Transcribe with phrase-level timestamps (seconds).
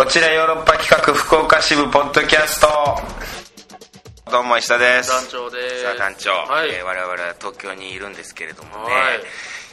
[0.00, 2.68] こちらヨーロッパ企画福岡支部ポッドキャスト。
[4.30, 5.10] どうも石田です。
[5.10, 5.82] 団長です。
[5.82, 6.70] さあ団長、はい。
[6.70, 9.20] えー我々は東京にいるんですけれどもね、はい。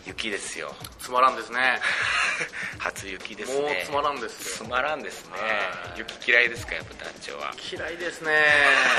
[0.06, 0.76] 雪ですよ。
[1.00, 1.80] つまらんですね。
[2.78, 3.62] 初雪ですね。
[3.62, 4.66] もうつまらんですよ。
[4.66, 5.32] つまらんですね。
[5.40, 6.00] はい。
[6.00, 7.54] 雪嫌いですかやっぱ団長は。
[7.72, 8.34] 嫌いですね。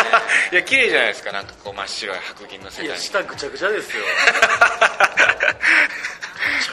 [0.50, 1.30] いや綺麗じゃないですか。
[1.32, 2.86] なんかこう真っ白い白銀の世界。
[2.86, 4.02] いや下ぐちゃぐちゃですよ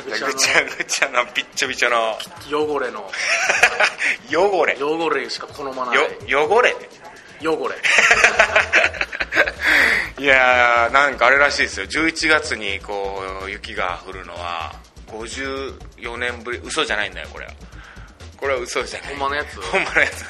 [0.03, 2.17] ぐちゃぐちゃぐちゃのびっちょびちょの。
[2.51, 3.09] 汚れの。
[4.31, 4.77] 汚れ。
[4.81, 5.95] 汚れしか好まない。
[6.29, 6.75] よ汚れ。
[7.41, 7.75] 汚れ。
[10.17, 11.85] いやーなんかあれらしいですよ。
[11.87, 14.73] 11月にこう雪が降るのは
[15.07, 16.59] 54年ぶり。
[16.63, 17.51] 嘘じゃないんだよこれは。
[18.37, 19.09] これは嘘じゃない。
[19.11, 19.61] ほんまのやつ？
[19.61, 20.25] ほんまのやつ。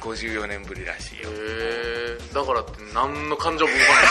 [0.00, 1.30] 54年ぶりらしいよ。
[1.30, 4.04] へえだからって何の感情も動かない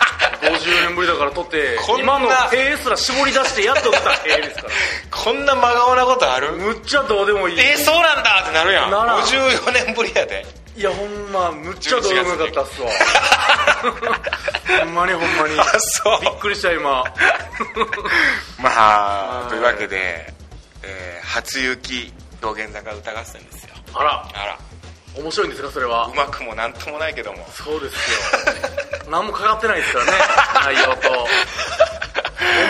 [0.50, 4.68] 50年ぶりだからとってこんな今の手すら絞り出してやっと打った手ですから。
[5.10, 6.52] こんな真顔なことある？
[6.52, 7.60] むっちゃどうでもいい。
[7.60, 8.90] えー、そうなんだってなるやん。
[8.90, 9.20] ならん。
[9.22, 10.44] 54年ぶりやで。
[10.76, 12.90] いやほんまむっちゃどうでもよかったっすわ。
[14.80, 15.58] ほんまにほんまに。
[15.60, 16.20] あそう。
[16.20, 17.04] びっくりした今。
[18.58, 19.48] まあはい。
[19.50, 20.32] というわけで、
[20.82, 23.70] えー初雪道玄坂歌合戦ですよ。
[23.94, 24.28] あら。
[24.34, 24.58] あら。
[25.16, 26.06] 面白いんですかそれは。
[26.06, 27.46] うまくもなんともないけども。
[27.52, 27.98] そうですよ
[29.08, 30.12] 何もかかってないですからね。
[30.76, 31.28] 内容と。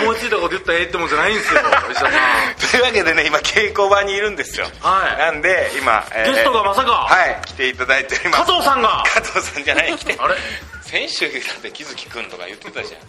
[0.03, 2.71] 思いついたこと言ったらええってもんじゃないんですよ石田さん。
[2.71, 4.67] というわけでね今稽古場にいるんですよ。
[4.81, 5.19] はい。
[5.19, 6.93] なんで今、えーゲストがまさか。
[6.93, 8.47] はい来ていただいております。
[8.47, 9.03] 加藤さんが。
[9.15, 10.17] 加藤さんじゃない来て。
[10.19, 10.35] あれ？
[10.83, 13.01] 先週だって木月くんとか言ってたじゃん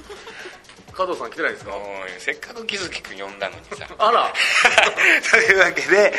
[0.95, 1.71] 加藤さん来てないですか？
[2.19, 3.85] せっかく木月くん呼んだのにさ。
[3.99, 4.31] あら。
[5.31, 6.13] というわけで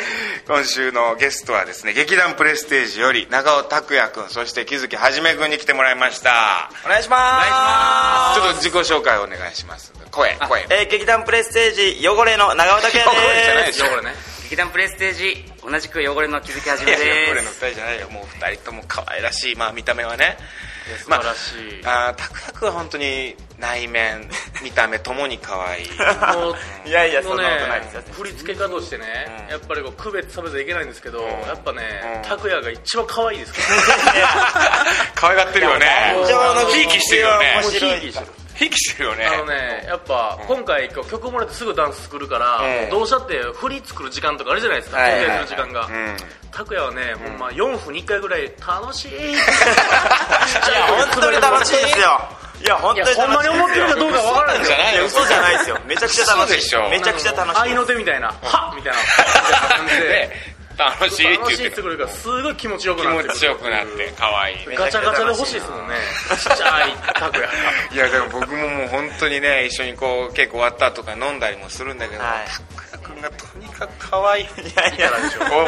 [0.47, 6.69] 今週のゲストはですね劇団プレステージより長尾拓也君そして木月はじめ君に来てもらいました。
[6.85, 8.41] お願いします。
[8.41, 9.91] ちょっと自己紹介お願いします。
[10.11, 10.65] 声声。
[10.69, 14.15] えー劇団プレステージ汚れの長尾拓也汚れじゃないでですしょこれね。
[14.43, 18.09] 劇団プレステージ同じく汚れの気づき始めいやいやこれのです2人じゃないよ。
[18.09, 20.37] もう2人とも可愛らしい、まあ、見た目はね。
[21.03, 24.29] 素晴らしい、あー拓也君は本当に内面
[24.63, 25.89] 見た目ともに可愛い。
[25.89, 26.55] もう
[26.87, 28.03] いやいやそんなことないですよ。
[28.11, 29.05] 振り付け家としてね、
[29.45, 29.51] うん。
[29.51, 31.23] やっぱりこう区別されちゃいけないんですけど、ん。
[31.23, 31.81] やっぱね
[32.15, 32.21] うん。
[32.21, 33.59] 拓哉が一番可愛いですか
[34.21, 34.85] ら
[35.15, 36.15] 可愛がってるよね。
[36.71, 37.61] ひいきしてるよね。
[38.55, 39.25] ひいきしてるよね。
[39.25, 42.89] あのねやっぱ今回曲もらってすぐダンス作るから、うん。
[42.89, 45.85] どうしたって振り作る時間とかあるじゃないですかはい撮影する時間が。
[45.85, 46.17] うん。
[46.51, 49.11] 拓哉はね、ほんま4分に1回ぐらい楽しい。
[49.31, 49.41] いや
[50.87, 55.05] 本当に楽しいですよいや本当にほんまに思ってるかどうかわからないじゃないよ。
[55.05, 55.79] 嘘じゃないですよ。
[55.85, 56.57] めちゃくちゃ楽しい。
[56.57, 56.89] 嘘でしょ。
[56.89, 58.99] めちゃくちゃ楽しい愛の手みたいな、はっみたいな。
[59.77, 61.97] 感じでで楽しいって楽しい言っててっくる。
[61.97, 63.23] からすごい気持ちよく気なって。
[63.23, 64.75] る持ちよくなって可愛いね。
[64.75, 65.95] ガチャガチャで欲しいですもんね。
[66.29, 67.49] ちっちゃい拓哉
[67.93, 72.76] いやでも僕ももう本当にね一緒にこう稽古終わったとか飲んだりもするんだけどはい
[73.17, 74.43] 君がとにかく可愛い。
[74.43, 75.11] いやいや。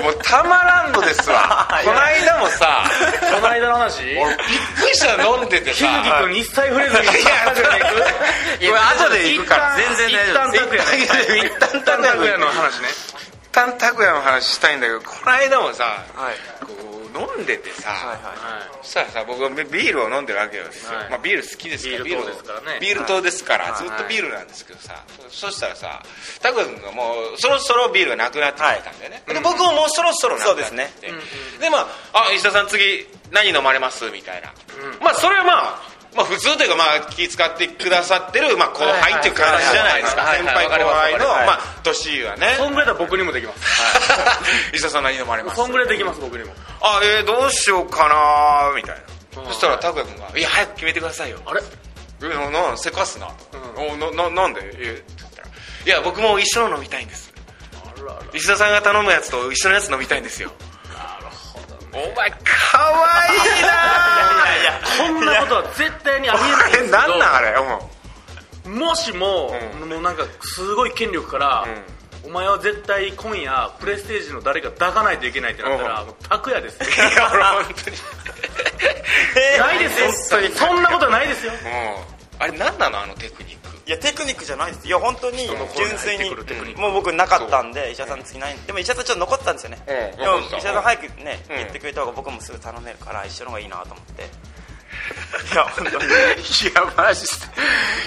[0.04, 1.68] もうたまらんのですわ。
[1.84, 2.84] この間もさ
[3.34, 4.04] この間の話？
[4.18, 9.76] 俺びっくりした飲んでて木さ月君に一切触れずに いや行くこれ後で行くから。
[9.76, 12.88] 全然大一丈夫一旦拓哉の話ね。
[12.90, 15.84] 一旦拓哉の話したいんだけどこの間もさ
[16.16, 16.66] はい。
[16.66, 16.79] こう
[17.20, 21.10] 飲んでてさ、はいはそしたらさ僕はビールを飲んでるわけですよ、はい。
[21.10, 22.80] まあ、ビール好きですからビール党ですからね。
[22.80, 26.04] ビール党ですから、ずっとビールなんですけどさ、そしたらさ
[26.42, 30.76] 拓哉君がもうそろそろビールがなくなってきたんだよね、で僕ももうそろそろなくなってきて。
[30.76, 31.60] そうですね。
[31.60, 31.80] でま
[32.14, 34.54] あ「あ石田さん次何飲まれます?」みたいな、
[35.02, 40.34] まあそれはまあまあ普通というかまあ気遣ってくださってるまあ後輩っていう感じじゃないですか。
[40.34, 42.56] 先輩後輩のまあ年はね。
[42.58, 43.60] そんぐらいだったら僕にもできます。
[44.74, 45.56] 石田さん何飲まれます。
[45.56, 46.54] そんぐらいできます僕にも。
[46.82, 48.96] あえー、どうしようかなみたい
[49.36, 49.42] な。
[49.42, 49.48] うん。
[49.50, 51.62] そしたら拓哉君が「いや早く決めてくださいよ」あれ？
[52.22, 53.28] えななせかすな」
[53.78, 55.48] おなななんで?」えって言ったら
[55.86, 57.32] 「いや僕も一緒の飲みたいんです。
[57.76, 58.22] あらあら。
[58.34, 60.52] 石田さんが頼むやつと一緒のやつ飲みたいんですよ」
[62.04, 62.38] お前か
[62.78, 66.40] わいいなこんなことは絶対にあり
[66.78, 67.56] えないんなんなんあれ？
[68.68, 69.52] うんもしも、
[69.82, 71.66] うもうなんかすごい権力から、
[72.24, 76.08] お前は絶対今夜プレステージの誰か抱かないといけないってなったら、うん。
[76.10, 76.86] もう拓哉ですよ。
[77.10, 77.98] いや俺本当に。
[79.60, 80.40] ないですよ。
[80.52, 81.54] そんなことはないですよ。
[81.54, 83.02] うんあれ何なの？
[83.02, 83.59] あのテクニック
[83.90, 84.86] いやテクニックじゃないです。
[84.86, 85.38] いや本当に
[85.76, 86.30] 純粋に。
[86.76, 88.72] もう僕なかったんで医者さん次ないで。
[88.72, 89.80] も医者さんちょっと残ってたんですよね。
[89.82, 91.56] うんでも医者さん早くねうん。
[91.58, 94.30] 言ってくれた方が僕もすぐ頼めるから一緒の方がいいなと思って
[95.52, 96.06] いや本当に。
[96.06, 96.08] い
[96.74, 97.28] やマジで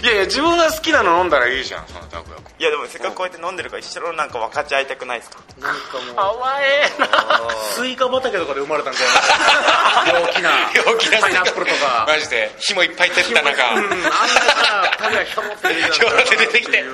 [0.02, 2.42] いやいや自分が好きなの飲んだらいいじゃんその拓哉君。
[2.58, 5.38] いやでもせっかくこうやって飲んでるから一緒のなんか分かち合いたくないですか？
[5.60, 6.14] なんかもう。
[6.14, 7.08] かわええな。
[7.74, 10.50] スイカ畑とかで生まれたんじゃない大きな
[10.92, 12.04] 陽気なパイナップルとか。
[12.06, 12.54] マジで。
[12.58, 13.74] 紐いっぱい照った中。
[13.74, 13.84] うん。
[13.84, 16.84] あんなさ拓哉ひょろって出てきひょろって出てきて。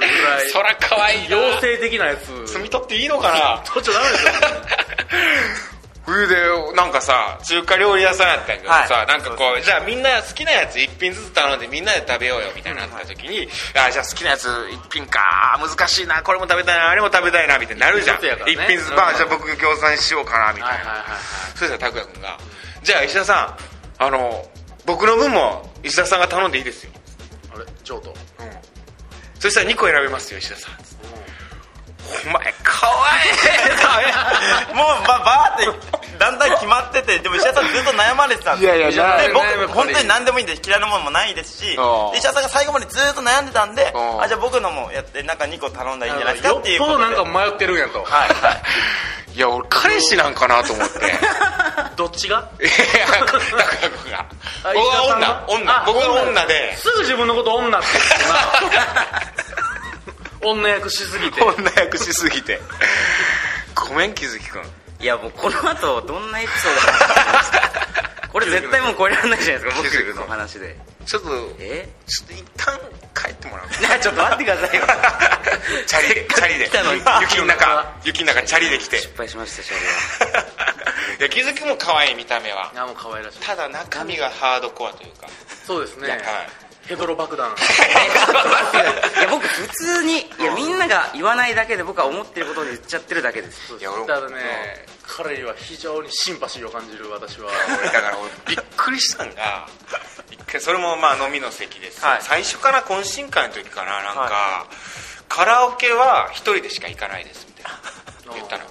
[0.52, 1.36] そらかわいいな。
[1.36, 2.30] 妖精的なやつ。
[2.56, 3.62] 摘み取っていいのかな？
[3.70, 4.32] 取っちゃダメですよ
[6.28, 6.36] で
[6.74, 9.06] なんかさ中華料理屋さんやったんやけどさ、はい。
[9.06, 15.20] なんかこうじゃあみんな好きなやつ一品ずつ頼んでみんなで食べようよみたいになった時に、あじゃあ好きなやつ一品か
[15.60, 18.16] 難しいなこれも食べたいなあれも食べたいなみたいになるじゃん。
[18.16, 18.52] 一品ずつやからね。
[18.52, 21.58] 一品ずつ、まあじゃあ僕餃子にしようかなみたいな、はいはいはいはい。
[21.58, 22.38] そしたら拓哉君が
[22.82, 23.56] 「じゃあ石田さ
[24.00, 24.46] んあの
[24.86, 26.92] 僕の分も石田さんが頼んでいいですよ」
[27.54, 27.64] あれ？
[27.84, 28.14] 譲渡？
[29.40, 30.74] そしたら2個選べますよ石田さん。
[32.08, 33.28] お前かわい
[34.72, 34.74] い。
[34.74, 38.76] もうばバーってだんだん決まっててでも石田さんずっと悩まれてたんですよ。
[38.76, 47.04] いやいやで僕本当に何でもいいんで嫌いなものもないですし石田さんが最後までずっと悩んでたんであじゃあ僕のもやってなんか2個頼んだらいいんじゃないですかよってっいうことで。
[47.04, 48.02] ぽどなんか迷ってるんやと。
[48.02, 48.08] はい。
[48.30, 48.60] は
[49.32, 49.36] い。
[49.36, 50.98] いや俺彼氏なんかなと思って。
[50.98, 51.18] い や
[51.96, 52.48] どっちが？
[52.58, 52.76] 拓哉
[54.02, 54.26] 君が。
[54.64, 55.82] あ僕は女女。
[55.86, 56.76] 僕は女で。
[56.76, 58.34] すぐ自分のこと女って言ってな。
[60.50, 61.42] 女役しすぎて。
[61.42, 62.60] 女役しすぎて。
[63.74, 64.62] ごめん木月君
[65.00, 70.76] いやもうこの後どんなエピソード話してますか これ絶対もう超えられないじゃないですか僕の話で。
[71.06, 71.88] ちょっとえ？
[72.06, 72.78] ちょっと一旦
[73.14, 74.84] 帰ってもらうなちょっと待ってくださいよ。
[75.86, 78.96] チャリでチャリで来たのに雪の中雪の中チャリで来て。
[78.96, 80.44] い失敗しましたシャリは。
[81.20, 82.70] や木月も可愛い見た目は。
[82.76, 83.38] あもう可愛らしい。
[83.40, 85.26] ただ中身がハードコアというか。
[85.66, 86.10] そうですね。
[86.10, 86.20] はい
[86.88, 87.50] ヘドロ爆弾。
[87.52, 93.74] いや僕普通にいやみんなが言わないだけで僕は思ってることを言っちゃってるだけです。
[93.78, 97.50] いやただね彼には非常にシンパシーを感じる私は。
[97.78, 99.68] 俺だから俺びっくりしたんが
[100.30, 102.18] 一回それもまあ飲みの席です、はい。
[102.22, 104.66] 最初から懇親会の時かななんか、は
[105.28, 108.34] カラオケは一人でしか行かないですみたいな。
[108.34, 108.64] 言ったの。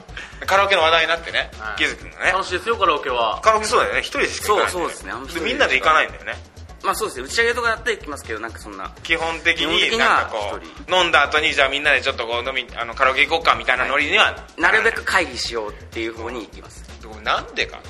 [0.47, 1.77] カラオケの話題になってねはい。
[1.77, 2.31] 木月君がね。
[2.31, 3.41] 楽しいですよカラオケは。
[3.43, 3.99] カラオケそうだよね。
[3.99, 5.45] 一人でしか行かないんだよそうそうですね。
[5.45, 6.56] みんなで行かないんだよね
[6.87, 16.87] まあそうですね打ち上げとかだったら行きますけどなんかそんな基本的になんかこう飲んだ後にじゃあみんなでちょっとこう飲みあのカラオケ行こうかみたいなノリにはなるべく会議しようっていう方に行きます。
[17.01, 17.81] でもなんでか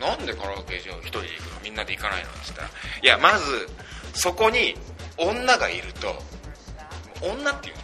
[0.00, 3.68] なんでカラオケじゃあ一人で行くのみんなで行かないのって言ったらいやまず
[4.14, 4.74] そこに
[5.16, 6.08] 女がいると
[7.22, 7.74] 女っていう。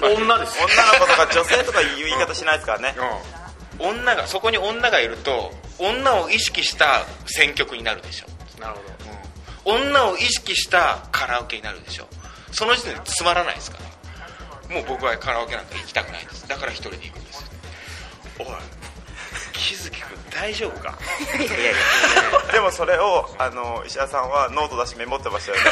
[0.00, 2.96] の女です 女の子とか女性とかいう言い方しないですからね。
[2.98, 3.35] うん
[3.78, 8.26] 女がそこに女がいると女を意識した選曲になるでしょ、
[8.60, 8.76] なる
[9.64, 12.06] ほ女を意識したカラオケになるでしょ。
[12.52, 13.78] その時点でつまらないですか
[14.68, 14.74] ら。
[14.74, 16.46] もう僕はカラオケなんか行きたくないです。
[16.48, 17.44] だから一人で行くんです。
[18.38, 18.46] おい。
[19.52, 20.00] 木月君
[20.30, 20.96] 大丈夫か？
[21.36, 21.54] いやいや。
[21.56, 21.74] い
[22.46, 25.64] やでもそれをあの石田さんはノート出してメモってましたよね。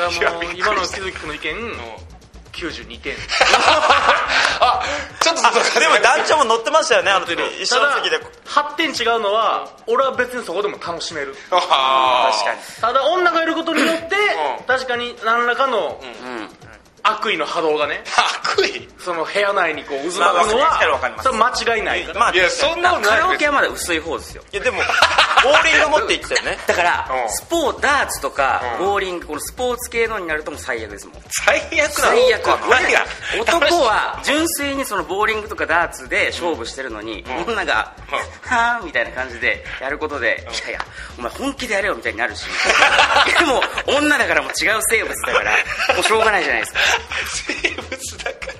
[0.56, 1.54] 今の木月君の意見
[2.52, 3.14] 92点
[4.60, 4.82] あ
[5.20, 5.42] ちょっと
[5.80, 7.34] でも団長も乗ってましたよねあの時。
[7.62, 8.18] 一緒の席で。
[8.46, 11.34] 8点違うのは俺は別にそこでも楽しめる。
[11.50, 12.38] あー。
[12.38, 12.60] 確かに。
[12.80, 14.16] ただ女がいることによって
[14.60, 14.64] うん。
[14.66, 16.48] 確かに何らかのうん。
[17.06, 18.02] 悪意の波動がね
[18.56, 18.88] 悪意？
[18.98, 20.78] その部屋内にこう渦まあ巻くのは
[21.22, 22.20] それは間違いないから。
[22.20, 24.42] まあいやそんなカラオケはまだ薄い方ですよ。
[24.50, 24.78] いやでも
[25.44, 26.58] ボーリング持って行ってたよね。
[26.66, 27.30] だからうん。
[27.30, 28.86] スポーダーツとかうん。
[28.86, 31.16] ボーリングこのスポーツ系のになるともう最悪ですもん。
[31.44, 32.16] 最悪なの？
[32.70, 33.08] 最悪。
[33.40, 38.16] 男は純粋にそのボーリングとかダーツで勝負してるのに、女がうん
[38.48, 40.80] 「はーみたいな感じでやることで「いやいや
[41.18, 42.46] お前本気でやれよ」みたいになるし。
[43.38, 45.50] でも女だからもう違う生物だから
[45.94, 46.78] もうしょうがないじゃないですか。
[47.52, 48.54] 生物だから。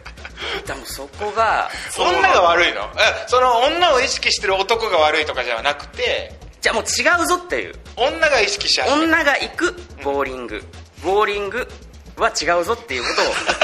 [0.67, 2.91] でもそこが女が悪いの？
[2.99, 6.33] えその女を意識してる男が悪いとかじゃなくて
[6.65, 7.75] じゃあもう違うぞっていう。
[7.95, 9.13] 女が意識し始める。
[9.13, 10.65] 女が行くボーリング。
[11.05, 11.69] ボーリング
[12.17, 13.09] は違うぞっていうこ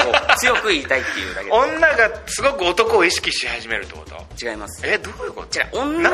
[0.03, 4.45] とを強く言いたいっていうだけで女がすごく男を意識し始めるってこと？
[4.45, 4.85] 違います。
[4.85, 5.47] えどういうこと？
[5.49, 6.11] じゃあ女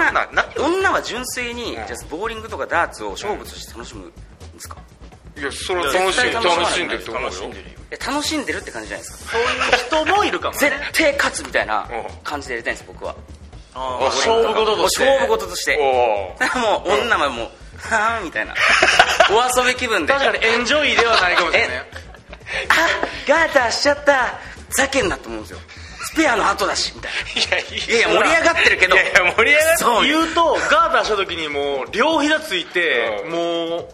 [0.56, 1.74] 女は純粋に、ん。
[1.74, 4.13] じゃあボーリングとかダーツを勝負として楽しむんで
[4.60, 4.77] すか、
[5.38, 7.29] いやそれは楽しい絶対楽しんでると思うよ。
[8.00, 9.32] 楽しんでるって感じじゃないですか。
[9.32, 10.60] そういう人もいるかもね。
[10.60, 12.24] 絶対勝つみたいなうん。
[12.24, 13.12] 感じでやりたいんです僕は。
[13.12, 13.15] あ
[14.10, 15.05] 勝負事として。
[15.05, 15.77] もう勝負事として。
[16.57, 18.53] もう女はもうはーみたいな。
[19.29, 20.13] お遊び気分で。
[20.13, 21.84] 確かにエンジョイではないかもしれないえ
[22.69, 24.39] あガーターしちゃった。
[24.69, 25.60] ざけんなと思うんですよ。
[25.60, 25.76] ス
[26.17, 27.19] ペアの後だしみたいな。
[27.19, 28.95] いやいいや盛り上がってるけど。
[28.95, 30.05] いやいや盛り上がってそう。
[30.05, 33.31] 言うとガーターした時にもう両膝ついてうん。
[33.31, 33.38] も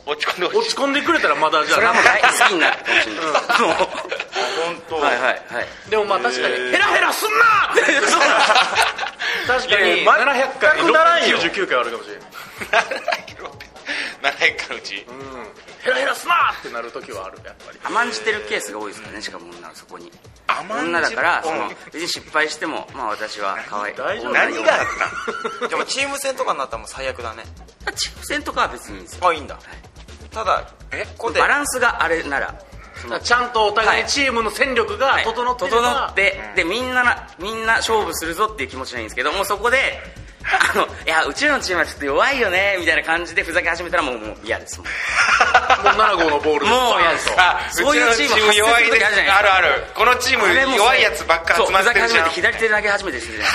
[0.07, 3.73] う落ち込んで落ち込んでくれたらまだじゃあそれはもう大好きになるかもしいも
[4.65, 4.97] 本当。
[4.97, 5.67] うはいはいはい。
[5.89, 7.81] でもまあ確かにヘラヘラすんなって。
[9.47, 12.23] 確かにいやいや700回全くならんよ699回あるかもしれない
[12.85, 13.05] 700
[13.59, 13.72] 回
[14.31, 15.05] のうち。
[15.81, 17.79] ヘラヘラすなってなる時はあるやっぱり。
[17.83, 20.11] 甘んじてるケースが多いですからねしかも女はそこに。
[20.47, 23.95] 甘んじ女だからそのうん別に失敗してもまあ私は可愛い。
[23.95, 24.31] 大丈夫。
[24.33, 24.87] 何があっ
[25.61, 27.43] たでもチーム戦とかになったらもう最悪だね。
[27.95, 29.27] チーム戦とかは別にいいんですよ。
[29.27, 29.59] あいいんだ。
[30.31, 31.05] ただえ？
[31.17, 31.39] ここで。
[31.39, 32.55] バランスがあれなら
[33.21, 35.25] ちゃんとお互いにチームの戦力がはい。
[35.25, 39.99] 整ってれば、整って、でみんななみんな勝負するぞっていう気持ちないんですけどもうそこで
[40.73, 44.77] あのいやうちらのチームはちょっと弱いよねみたいな感じでふざけ始めたらもうもう嫌です。
[44.79, 44.87] もう。
[45.83, 47.31] もう7号のボールもう嫌です。
[47.37, 47.95] あそう。
[47.95, 49.37] いうチームうちの発生する時あるじゃないですか。
[49.37, 51.83] あるあるこのチーム弱いやつばっか集まってるじゃん。
[51.83, 53.47] そうふざけ始めて左手で投げ始めてですか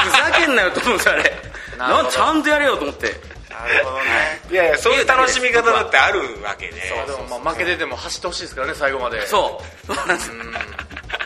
[0.00, 1.36] ふざけんなよと思うんですよあれ
[1.78, 3.06] なんちゃんとやれよと思って。
[3.50, 4.40] なるほどね。
[4.50, 4.54] い。
[4.54, 6.72] やいやそういう楽しみ方だってあるわけで。
[6.72, 9.26] でもまあ負けてても走ってほしいですからね最後まで。
[9.26, 9.86] そう。
[9.86, 10.54] そうなんですうん。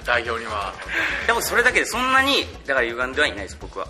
[0.05, 0.73] 代表には。
[1.27, 3.87] でもそれだけでそんなにだから歪んではいないです僕は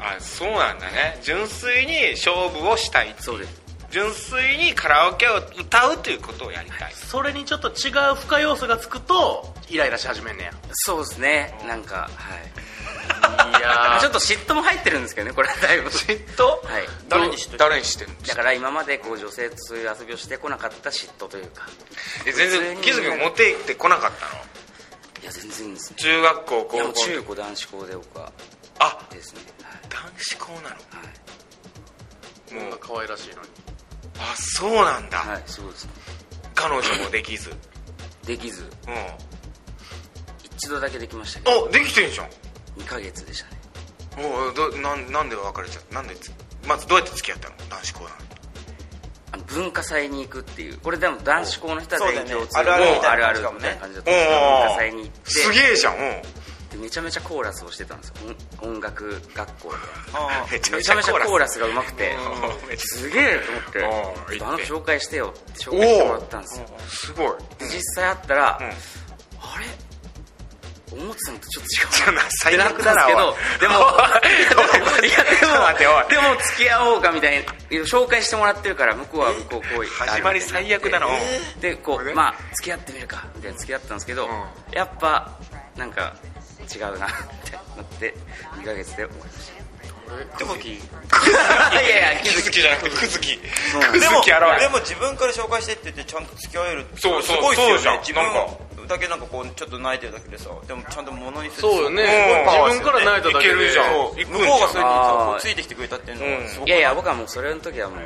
[0.00, 1.18] あそうなんだね。
[1.22, 3.14] 純粋に勝負をしたい。
[3.18, 3.60] そうです。
[3.90, 6.92] 純粋にカラオケを歌うということをやりたい。
[6.92, 10.52] それにちょっと違う付加要素がつくとイライラし始めんねや。
[10.72, 11.58] そうですね。
[11.66, 13.58] なんかはい。
[13.58, 15.88] いや ちょっと嫉妬も入ってるんですけどねこれはだいぶ。
[15.88, 16.44] 嫉妬？
[16.44, 16.88] はい。
[17.08, 18.22] 誰に知ってる誰にしてるの？
[18.26, 21.66] だから今までこう女性とそういう遊びをしてこなかった嫉妬というか。
[22.26, 24.32] え全然気づき持って行ってこなかったの？
[25.22, 25.96] いや全然ですね。
[25.96, 26.92] 中学校高校。
[26.92, 28.32] 中高男子校で僕は。
[28.80, 28.98] あ。
[29.10, 29.40] ですね
[29.90, 30.76] 男子校なのはい。
[32.48, 33.48] こんな可愛らしいのに。
[34.18, 35.84] あそうなんだ、はい、はい、そうです。
[35.86, 35.90] ね
[36.54, 37.50] 彼女もできず。
[38.26, 38.62] できず。
[38.62, 38.66] う
[40.44, 41.66] 一度だけできましたけど。
[41.66, 42.26] んおできてんじゃん。
[42.78, 44.28] 2ヶ月でしたね。
[44.28, 45.94] おどなんなんで別れちゃった？
[45.94, 46.32] なんでつ
[46.66, 47.56] まずどうやって付き合ったの？
[47.70, 48.22] 男子校なのに。
[49.30, 50.78] あの文化祭に行くっていう。
[50.78, 52.48] これでも男子校の人はそうだよね。
[52.54, 55.30] あるあるみたいな感じかもねみたいな感じだったんですけど文化祭に行って。
[55.30, 55.96] すげえじゃんう。
[55.98, 56.28] んで
[56.76, 58.14] めちゃめちゃコーラスをしてたんですよ。
[58.60, 59.76] 音音楽学校で。
[60.12, 62.16] あめちゃめちゃコーララスが上手くて。
[62.76, 64.44] すげえと思って。
[64.44, 66.66] あの子紹介してよって紹介してもらったんですよ。
[66.88, 67.26] スすごい
[67.58, 68.66] で実際会ったら、うん。
[68.66, 69.88] あれ？
[70.90, 71.64] 思ってたのとちょっ
[72.04, 72.16] と違う。
[72.16, 75.08] な最悪だなけどでもおい。
[75.08, 75.24] いや
[75.74, 77.52] でもでも付き合おうかみたいな
[77.84, 84.44] 紹介してもらってるから向こうは向こうこう始まり最悪だなうんでこうまあ付き合ってみるかみたいな付き合ったんですけど、うん。
[84.72, 85.30] やっぱ
[85.76, 86.16] なんか
[86.74, 87.10] 違うなっ
[87.44, 88.14] てなって
[88.60, 89.52] 2ヶ月で終わりまし
[90.38, 90.60] でもた
[91.82, 93.40] いやいや気づきじゃなくてくずきで
[94.08, 94.22] も
[94.58, 97.98] でも自分から紹介してって言ってちゃんと付き合えるそうそうすごいっすよね。
[98.00, 102.02] 自分だけなんかこうちょっと泣いてるだけでさでもちゃんと物にするそうよね。
[102.02, 103.54] うん自分から泣いただけで。
[103.54, 103.92] いけるじゃん。
[103.92, 107.98] 向こうがそれにさあーこうついてきてくれたっていうのはすごくいやいや僕はもうそれの時はもう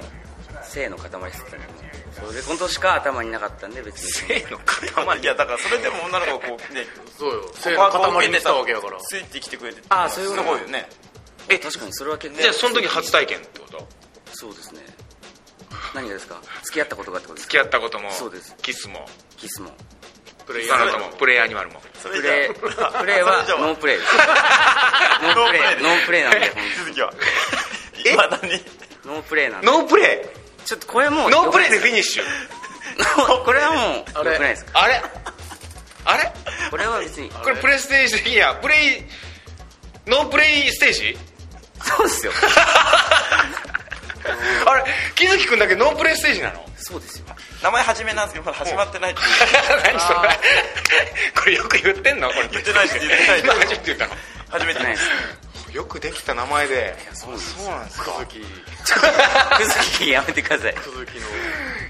[0.72, 4.10] 性の塊してたからもうそれでこの年しか頭になかったんで別に。
[4.10, 5.20] 性の塊？
[5.20, 6.84] いやだからそれでも女の子がこうね
[7.18, 7.50] そうよ。
[7.54, 8.98] 性の塊にしたわけやから。
[9.00, 10.88] ついてきてくれてあーそういうことすごいよね。
[11.48, 13.86] え確かにそれは結構じゃあその時初体験ってこと？
[14.32, 14.80] そうですね。
[15.94, 16.40] 何がですか？
[16.64, 17.52] 付き合ったことがってことですか？
[17.52, 18.54] 付き合ったこともそうです。
[18.62, 19.06] キスも。
[19.36, 19.70] キスも。
[20.46, 20.98] プレイヤー。
[20.98, 21.80] もプレイアニマルも。
[22.02, 22.66] プレイプ
[23.06, 23.98] レイはノープレイ。
[23.98, 24.16] で す
[25.22, 27.12] ノープレイノープレイなんで本続きは。
[28.04, 28.40] 今何
[29.04, 29.66] ノープレイなんで。
[29.66, 30.28] ノープレ
[30.64, 32.24] ちょっとこれもうイノープレイでよフィニッシュ。
[32.24, 34.82] く これはもうよくないですか？
[34.82, 35.02] あれ？
[36.04, 36.32] あれ？
[36.70, 37.30] これは別に。
[37.30, 39.02] これプレイステージ的にはプレイ
[40.06, 41.18] ノープレイステージ？
[41.82, 42.32] そうですよ。
[44.66, 44.84] あれ？
[45.16, 46.64] 木月君だけノープレイステージなの？
[46.76, 47.26] そうですよ。
[47.62, 49.28] 名前始めなんですけどまだ始まってないっていう。
[49.84, 50.40] 何それ？
[51.34, 52.28] これよく言ってんの？
[52.28, 52.48] これ。
[52.48, 54.16] 言ってないです言ってないです今初めて言ったの？
[54.50, 55.08] 初めてないです
[55.72, 56.94] よくできた名前で。
[57.14, 57.36] そうな
[57.82, 58.12] んですか
[59.58, 61.26] 鈴木やめてください鈴木の。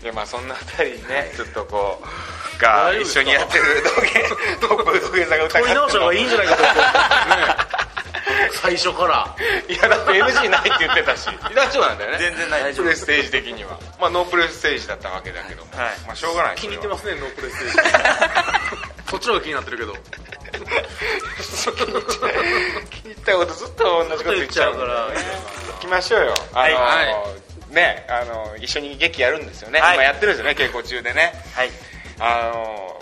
[0.02, 3.64] いやまあそんな二人ねちょっとこうが一緒にやってる。
[3.82, 4.00] 土
[4.60, 6.86] 下トップ土下座が歌問い直した方がいいんじゃないかと思ってね
[8.52, 9.36] 最初から
[9.68, 17.88] いやだって NG ないって言ってたし大丈夫なんだよね全然ない大丈夫プレイステージ的にはまあノープレイステージだったわけだけども、はいまあしょうがない気に入ってすますねノープレイステージ
[19.10, 19.96] そっちの方が気になってるけど
[22.90, 25.06] 気ったことずっと同じこと言っちゃうから。
[25.06, 26.34] 行きましょうよ。
[26.52, 27.02] あの、は
[27.70, 27.74] い。
[27.74, 29.94] ねあの一緒に劇やるんですよね、はい。
[29.94, 31.32] 今やってるんですよね稽古中でね。
[31.54, 31.70] はい。
[32.20, 33.00] あの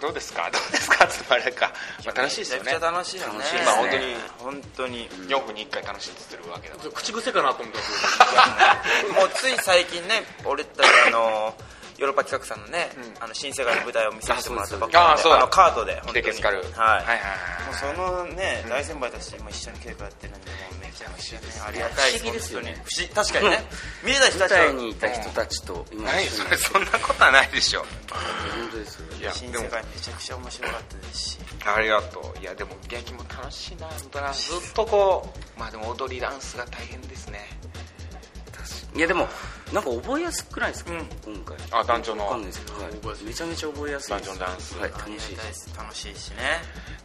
[0.00, 0.50] どうですか？
[0.52, 1.06] どうですか？
[1.06, 1.72] ってあれか、
[2.04, 2.64] まあ、楽しいですよね。
[2.66, 3.32] めちゃくちゃ楽しいよね。
[3.32, 3.66] 楽しいですね。
[3.66, 5.08] まあ本当に本当に。
[5.08, 6.90] 4分に1回楽しんでってるわけだから。
[6.90, 11.54] 口癖かなと思ったんですもうつい最近ね俺たちあの
[11.98, 12.88] ヨーロッパ企画さんのね、
[13.20, 16.26] あの新世界の舞台を見せてもらったばっかりであのカートで本当に。
[16.26, 17.18] はい、はいはい
[17.66, 22.82] もうそのね、大先輩たちも一緒に稽古やってるんでもうめちゃくちゃねありがたい不思議ですよね。
[22.84, 23.64] 不思議確かにね。
[24.04, 24.58] 見れた人た舞ちは。
[24.58, 31.38] 台にいた人たちと今何一緒にそんなことはないでしょ本当ですよいや新世界めちゃくちゃ面白かったですし。
[31.64, 32.40] ありがとう。
[32.40, 37.40] いやでも劇も楽しいな本当なずっとこうまあでも踊りダンスが大変ですね
[38.94, 39.28] いやでも
[39.72, 41.34] なんか覚えやすくないですか、うん。
[41.34, 41.56] 今回。
[41.72, 42.24] あ団長の。
[42.24, 43.24] わかんないですけど、はい。
[43.24, 44.26] めちゃめちゃ覚えやすいです。
[44.26, 44.78] 団長のダンス。
[44.78, 46.36] はい楽しい楽しいしね。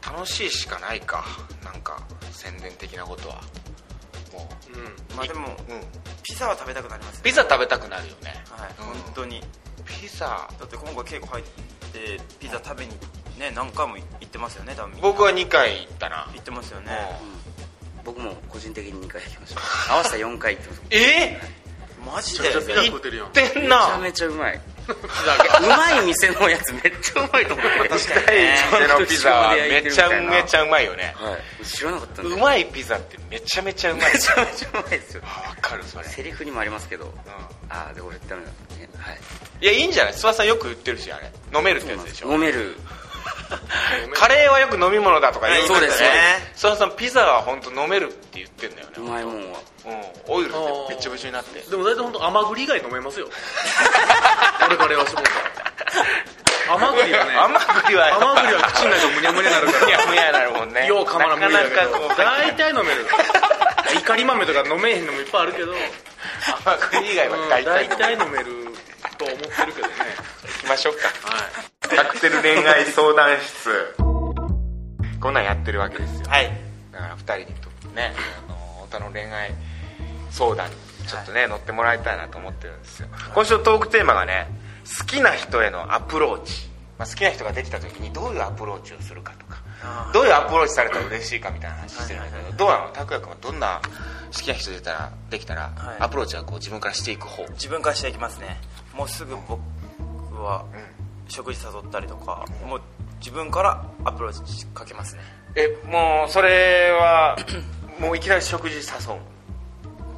[0.05, 1.25] 楽しいしかないか。
[1.63, 2.01] なんか
[2.31, 3.35] 宣伝的なことは。
[4.33, 4.77] もう。
[4.77, 5.17] ん。
[5.17, 5.81] まあでもううん。
[6.23, 7.21] ピザは食べたくなりますね。
[7.23, 8.43] ピザ食べたくなるよね。
[8.49, 8.69] はい。
[8.79, 8.85] うん。
[9.03, 9.41] 本当に。
[9.85, 10.49] ピザ。
[10.59, 11.45] だって今回稽古入っ
[11.91, 12.91] でピザ食べに
[13.37, 16.27] ね何回も行ってますよね多分僕は2回行ったな。
[16.33, 16.91] 行ってますよね
[18.03, 19.93] 僕も個人的に2回行きました。
[19.93, 20.81] 合わせた4回行ってます。
[20.91, 21.41] え
[22.05, 22.49] マジで？
[22.51, 24.59] 行ってんめちゃなめちゃうまい。
[24.87, 27.89] うまい店のやつめっちゃうまいと思って。
[27.89, 31.13] 確かにね店のピザはめちゃめちゃうまいよね。
[31.15, 31.65] はい。
[31.65, 34.13] 知らなかったうまいピザってめちゃめちゃうまい。
[34.13, 35.23] めちゃめちゃうまいですよ。
[35.61, 36.05] かるそれ。
[36.05, 37.13] セリフにもありますけど。
[37.69, 38.89] ああで俺ダメだね。
[38.97, 39.19] はい。
[39.61, 40.13] いやいいんじゃない？
[40.13, 41.31] 諏訪さんよく言ってるしあれ。
[41.55, 42.33] 飲めるってやつでしょ。
[42.33, 42.75] 飲める
[44.13, 46.51] カレーはよく飲み物だとか言そうですね。
[46.55, 48.93] 諏訪さんピザは本当飲めるって言ってんだよね。
[48.97, 49.59] うまいもんは。
[49.85, 50.57] うんオイルで
[50.89, 51.59] べっちょべちょになって。
[51.59, 53.27] でも大体本当甘栗以外飲めますよ。
[54.67, 55.23] 俺カレーはしもん
[56.69, 57.35] 甘栗はね。
[57.35, 59.79] 甘栗は甘栗は口の中むにゃむにゃなるから。
[59.85, 60.87] むにゃむにゃなるもんね。
[60.87, 61.75] ようかまらん無理だけど。
[61.75, 63.07] なかなかこう大体飲める。
[63.95, 65.77] 怒り豆とか飲めへんのもいっぱいあるけど、うん
[66.65, 68.45] 甘栗以外は大体大体飲める
[69.17, 69.93] と思ってるけどね。
[70.43, 71.07] 行きましょうか。
[71.27, 71.43] は
[71.77, 73.95] いカクテル恋愛相談室。
[75.19, 76.25] こんなんやってるわけですよ。
[76.27, 76.51] はい。
[76.91, 78.13] だから2人にとね
[78.47, 79.51] あの太田の恋愛
[80.29, 83.09] 相談にちょっとね乗ってもらいたいなと思ってるんですよ。
[83.35, 84.47] 今週のトークテーマがね
[84.99, 89.61] 好きな人へのアプローチ、まあ、好きな人ができた時にどういうアプローチをするかとか。
[90.13, 92.89] どういうアプローチされたら嬉しいかみたいな話してるんだけどどうなの？
[92.93, 93.81] 拓也君はどんな
[94.31, 95.97] 好きな人でたらできたら、はい。
[95.99, 97.47] アプローチはこう自分からしていく方。
[97.53, 98.57] 自分からしていきますね。
[98.95, 99.59] もうすぐ僕
[100.35, 100.65] は
[101.31, 102.81] 食事誘ったりとかもう
[103.19, 105.21] 自分からアプローチかけますね。
[105.55, 107.37] えもうそれは
[107.99, 109.19] もういきなり食事誘う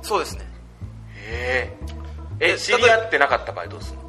[0.01, 0.45] そうですね。
[1.15, 1.73] へ
[2.39, 4.03] えええ知り合ってなかった場合どうするの？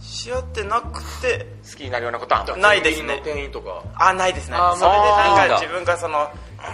[0.00, 3.20] し合ってなくて好きになるようなことはないですね。
[3.24, 3.82] 店員とか。
[3.94, 6.28] あないですねそれでまあなんか自分がその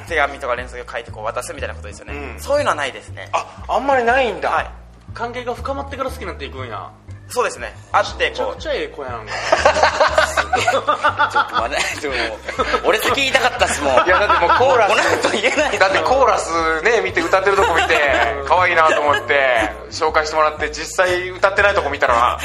[0.08, 2.40] 手紙とか連載を書いてこう渡すみたいなことですよね、うん。
[2.40, 3.28] そういうのはないですね。
[3.32, 4.70] ああんまりないんだ、はい。
[5.14, 6.90] 関係が深まってから好きになっていくんや
[7.32, 7.74] そうですね。
[7.90, 9.26] 会ってめちゃこくちゃええ子やん。
[9.26, 9.32] か
[10.68, 10.80] ちょ
[11.40, 12.14] っと待ってでも
[12.84, 15.78] 俺先言いたかったっすもんいやだってもうコーラこのス後言えない。
[15.78, 17.96] だってコーラスね見て歌ってるとこ見て
[18.46, 22.38] 可愛いなと思って紹介してもらって実際歌ってないとこ見たら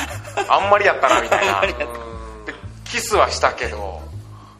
[0.47, 1.59] あんまりやったなみたいな。
[1.61, 1.75] で
[2.85, 4.01] キスはしたけど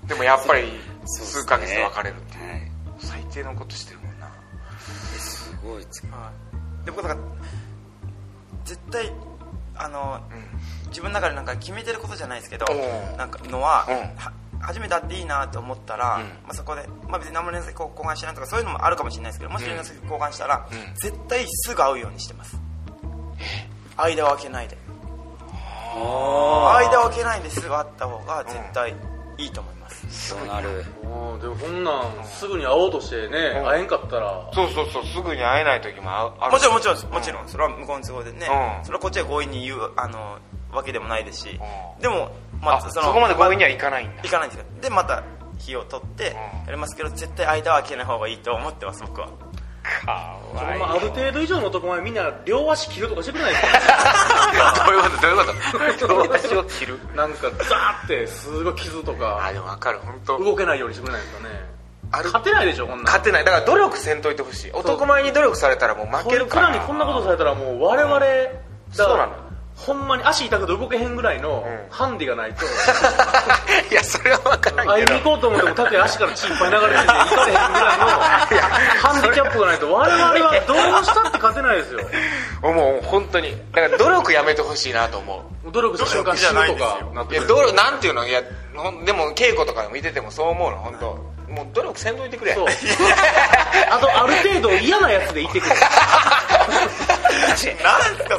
[0.03, 2.51] でもやっぱり数ヶ月で別れるっていう。
[2.51, 2.71] はい。
[2.99, 4.27] 最低のことしてるもんな。
[5.17, 5.85] すごい。
[5.89, 6.01] つい、
[6.83, 7.19] で僕だから
[8.65, 9.09] 絶対
[9.79, 10.21] あの、
[10.89, 13.17] 自分の中でなんか決めてることじゃないですけどうん。
[13.17, 13.95] なんかのは,、うん。
[14.17, 16.21] は初めて会っていいなと思ったら、うん。
[16.23, 20.95] まあ、そこで、まあ、別に何も連絡交換してないとかそういうのもあるかもしれないですけどもし連絡交換したら、うん。
[20.95, 22.57] 絶対すぐ会うようにしてます。
[23.97, 24.77] 間を空けないで。
[25.97, 28.95] 間を空けないですぐ会った方が絶対
[29.37, 30.85] いいと思います、そうなる。
[31.03, 34.49] うんでもこんなんすぐに会おうとしてね、会えんかったら。
[34.53, 36.53] そうそうそうすぐに会えない時もあある。
[36.53, 38.47] もちろんもちろんもちろんそれは向こうの都合でね、
[38.79, 38.85] うん。
[38.85, 40.39] それはこっちが強引に言うあの
[40.71, 41.59] わけでもないですし、
[41.95, 42.01] うん。
[42.01, 42.31] でも、
[42.63, 44.23] あそこまで強引にはいかないんだ。
[44.23, 44.65] いかないんですよ。
[44.81, 45.23] でまた
[45.59, 49.29] 日を取ってやりますけど絶対間は空けない方がいいと思ってます僕は
[50.05, 50.83] かそわいい。
[50.83, 53.53] ある程度以上の男前みんな両足切るとかしてくれない？
[53.53, 55.21] で すどういうこと？
[55.79, 56.13] どういうこと？
[56.27, 56.97] 両足を切る。
[56.97, 59.99] かなんかザーってすごい傷とあかでも分かる。
[59.99, 60.43] 本当。
[60.43, 61.49] 動けないようにしてくれないですかね？
[62.11, 62.25] ある。
[62.25, 63.45] 勝てないでしょこんなん勝てない。
[63.45, 64.71] だから努力せんといてほしい。
[64.71, 66.67] 男前に努力されたらもう負けるから。
[66.67, 68.51] こいつらにこんなことされたらもう我々、だから
[68.91, 69.33] そうなの
[69.77, 71.79] ほんまに足痛くて動けへんぐらいのうん。
[71.91, 72.65] ハンディがないと、
[73.91, 75.17] いやそれは分からん会いけど。
[75.17, 78.07] に行こうと思っても拓也足から血いっぱい流れてて行かれへんぐらいの
[78.99, 80.31] ハンディキャップがないと我々は
[80.67, 81.99] どうしたって勝てないですよ。
[82.73, 85.71] もう本当にだから努力やめてほしいなと思う。
[85.71, 86.97] 努力した瞬間死ぬとか。
[87.13, 88.25] なっていや努力なんていうの？
[88.27, 88.41] いや
[89.05, 90.77] でも稽古とか見ててもそう思うの。
[90.77, 91.05] 本当
[91.53, 92.53] もう努力せんといてくれ。
[92.55, 92.67] そう。
[93.89, 95.79] あとある程度嫌なやつでいてくれ何
[97.37, 98.37] ですか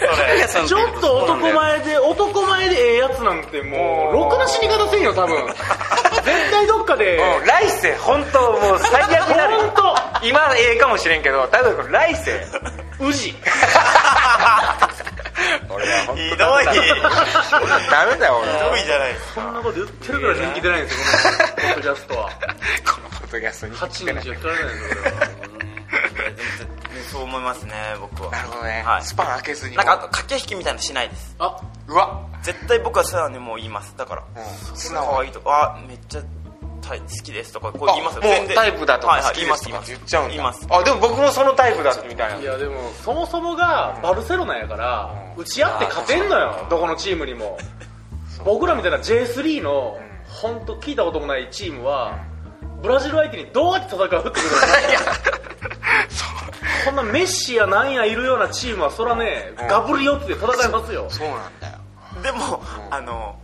[0.48, 0.66] それ。
[0.68, 5.46] ちょっと男前で男前でええやつなんてもうろくな死に方せんよ多分。
[5.46, 7.16] 絶対どっかで。
[7.16, 9.56] うん来世本当もう最悪になる。
[9.58, 9.70] 本
[10.20, 10.26] 当。
[10.26, 12.32] 今ええかもしれんけど多分来世。
[13.00, 13.34] 宇治。
[15.70, 16.64] 俺は本ひどい。
[16.64, 16.72] ダ
[18.06, 18.58] メだよ俺は。
[18.58, 21.04] ひどいじゃないそんなこと言ってるから人気出ないんですよ
[21.56, 22.30] このポッドキャストは。
[22.84, 23.76] このポッドキャストに。
[23.76, 25.16] 8人しか聞かれないんですよ俺は
[27.10, 28.30] そう思いますね僕は。
[28.30, 29.02] なるほどね、はい。
[29.02, 29.76] スパン開けずに。
[29.76, 31.34] なんかあと駆け引きみたいなのしないです。
[31.38, 32.26] あうわ。
[32.42, 33.94] 絶対僕は素直にもう言います。
[33.96, 34.76] だからうん。
[34.76, 35.76] 素直可愛いとか。
[35.76, 36.22] あめっちゃ
[36.80, 38.22] タイ好きですとかこう言いますよ。
[38.24, 38.52] あも全然。
[38.52, 40.30] うタイプだとかはいはい好きですとか言います言っちゃうんだ。
[40.30, 40.66] 言います。
[40.70, 42.38] あでも僕もそのタイプだみたいな。
[42.38, 47.58] いやでもそもそもがバルセロナやから打ち合って勝てんのよどこのチームにも。
[48.44, 52.18] 僕らみたいな J3 の本当聞いたこともないチームは
[52.80, 54.42] ブラジル相手にどうやって戦うってくる
[56.88, 59.68] こんなメッシやなんやいるようなチームはそらねうん。
[59.68, 61.07] ガブリ寄って戦いますよ。
[61.11, 61.79] そうなんだよ。
[62.22, 63.37] でも、あの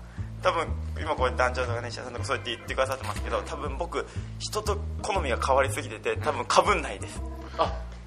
[0.43, 0.67] 多分
[1.01, 4.07] 今こう団長とかね石田さんとかそうやって言ってくださってますけど多分僕
[4.39, 7.21] 人と好みが変わりすぎてて多分かぶんないです。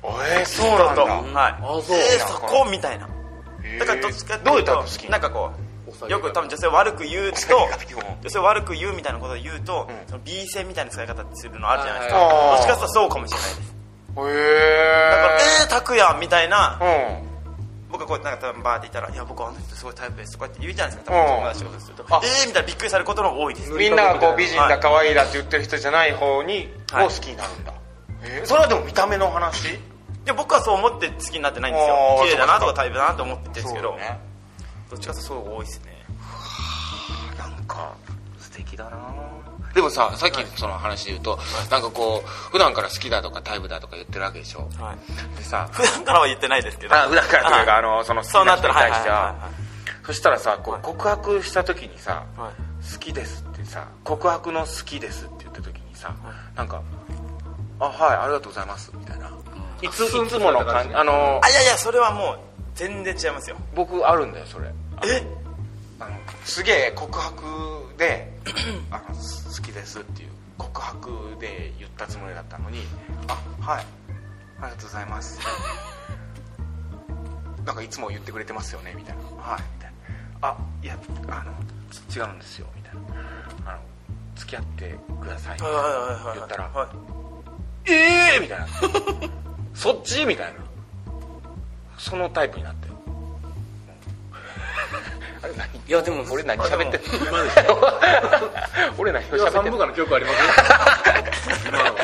[0.03, 1.03] えー、そうなんだ。
[1.03, 1.53] はい。
[1.53, 1.97] あそう。
[1.97, 3.07] えー、そこみたいな。
[3.79, 5.51] だからどっちかってどういといううタイプ好きなんかこ
[6.07, 7.37] うよく多分女性を悪く言うと
[8.21, 9.87] 女性を悪く言うみたいなことを言うと、ん。
[10.07, 12.19] その B 線みたいな使い方するのあるじゃないですか。
[12.21, 12.57] あー。
[12.57, 13.76] どっちかっていうとそうかもしれないです
[14.29, 16.79] へだからええー、拓也みたいな。
[16.81, 17.27] うん。
[17.89, 21.13] 僕がこうなんか多分バーって言ったら「いや僕あの人すごいタイプです」とかって言うじゃないですか。
[21.13, 21.25] 多うん。
[21.25, 22.21] 分友達とすると「あ。
[22.23, 23.71] えー」みたいなびっくりされることの多いです。
[23.71, 24.69] みんながこう美人はい。
[24.69, 27.73] だ可愛いだって言ってる人じゃない方にはいを好きになるんだ、
[28.23, 29.79] えーそれはでも見た目の話？
[30.25, 31.95] で僕はそう思って好きになってないんですよ。
[32.23, 34.19] 綺麗だなとかかタイプだなと思ってるんですけど、ね。
[34.89, 36.05] どっちかというとそう多いですね。
[37.37, 37.93] なんか
[38.39, 38.97] 素敵だな
[39.77, 41.37] でもささっきその話で言うと、
[41.69, 44.67] なんかこう普段から好きだとかタイプだとか言ってるわけでしょ？
[44.81, 45.37] はい。
[45.37, 46.95] でさ普段からは言ってないですけど。
[46.95, 47.79] あ普段からというか、はい。
[47.79, 49.15] あのその好きなな人に対しては。
[49.15, 49.35] は
[50.03, 50.81] そしたらさこはい。
[50.81, 52.51] う告白した時にさいはい
[52.91, 56.15] 「好きです」ってさ告白の「好きです」って言った時にさ
[56.55, 56.81] なんか
[57.79, 59.29] 「あはいありがとうございます」みたいな。
[59.83, 62.39] いついつもの感じあのあいやいやそれはもう
[62.73, 63.57] 全然違いますよ。
[63.75, 64.71] 僕あるんだよそれ。
[65.05, 65.21] え？
[65.99, 67.43] あのすげえ告白
[67.97, 68.31] で
[68.91, 72.81] あの「好きです」っていう告白で言ったつもりだったのに
[73.27, 73.85] 「あはい。
[74.59, 75.39] ありがとうございます」
[77.65, 79.91] なんかいつも言ってくれてますよねみたいな「はい」みたい
[80.41, 80.97] な「あいや
[81.29, 81.53] あの
[82.09, 83.01] ち違うんですよ」みたいな
[83.71, 83.81] 「あの
[84.35, 85.77] 付き合ってください」みたいな。
[85.77, 86.35] はいはいはいはい。
[86.35, 86.89] 言ったらはい。
[87.89, 88.67] ええー、みたいな。
[89.73, 90.59] そっちみたいな。
[91.97, 92.87] そのタイプになって
[95.47, 95.67] あれ何？
[95.87, 97.27] いやでも俺何喋ってんの？
[97.27, 97.79] 今でしょ
[98.97, 99.77] 俺何を今3喋ってんの？
[99.77, 100.37] 分間の記憶あります
[101.67, 101.95] 今の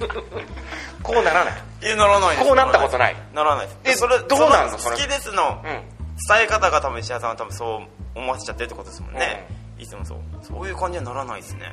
[1.02, 1.54] こうならない。
[1.82, 3.16] えならないこうなったことない。
[3.34, 3.78] ならないです。
[3.84, 4.78] えそれどうなんの？
[4.78, 4.96] それ。
[4.96, 5.82] そ好きですのうん。
[6.28, 9.46] 伝え方が多分石原さんは多分そう思わせちゃってるってことですもんね、
[9.78, 10.18] いつもそう。
[10.42, 11.66] そういう感じにはならないですね。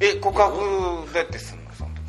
[0.00, 0.62] え告白ど
[1.12, 1.70] うやってすんの？
[1.74, 2.00] その時。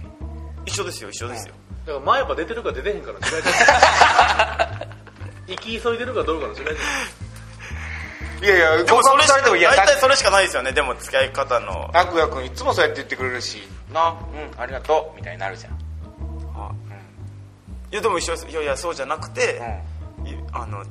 [0.72, 1.54] 一緒ですよ一緒ですよ、
[1.86, 3.66] だから前歯出てるか出てへんかの違いです。
[5.48, 7.31] 生き急いでるかどうかの違いです
[8.42, 9.62] いやいやでもそれしされてもい。
[9.62, 10.72] や大体それしかないですよね。
[10.72, 11.90] でも付き合い方の。
[11.94, 13.62] 拓也君いつもそうやって言ってくれるし。
[13.94, 14.10] な。
[14.10, 14.14] う
[14.58, 15.18] んありがとう。
[15.18, 15.74] みたいになるじゃん。
[17.92, 18.48] いやでも一緒です。
[18.48, 19.62] いやいやそうじゃなくて、
[20.20, 20.28] うん。
[20.28, 20.84] いあの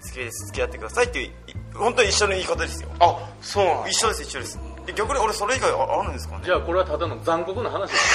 [0.00, 1.32] 付き合い付き合ってくださいっていうい
[1.74, 2.90] 本当に一緒の言い方ですよ。
[3.00, 3.88] あそうなんだ。
[3.88, 4.60] 一緒です一緒です。
[4.86, 6.42] え逆に俺それ以外ああるんですかね？
[6.44, 8.14] じゃあこれはただの残酷な話です。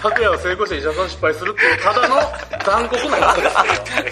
[0.00, 2.16] 拓也は成功して医者さん失敗するっていうただの
[2.64, 3.40] 残酷な話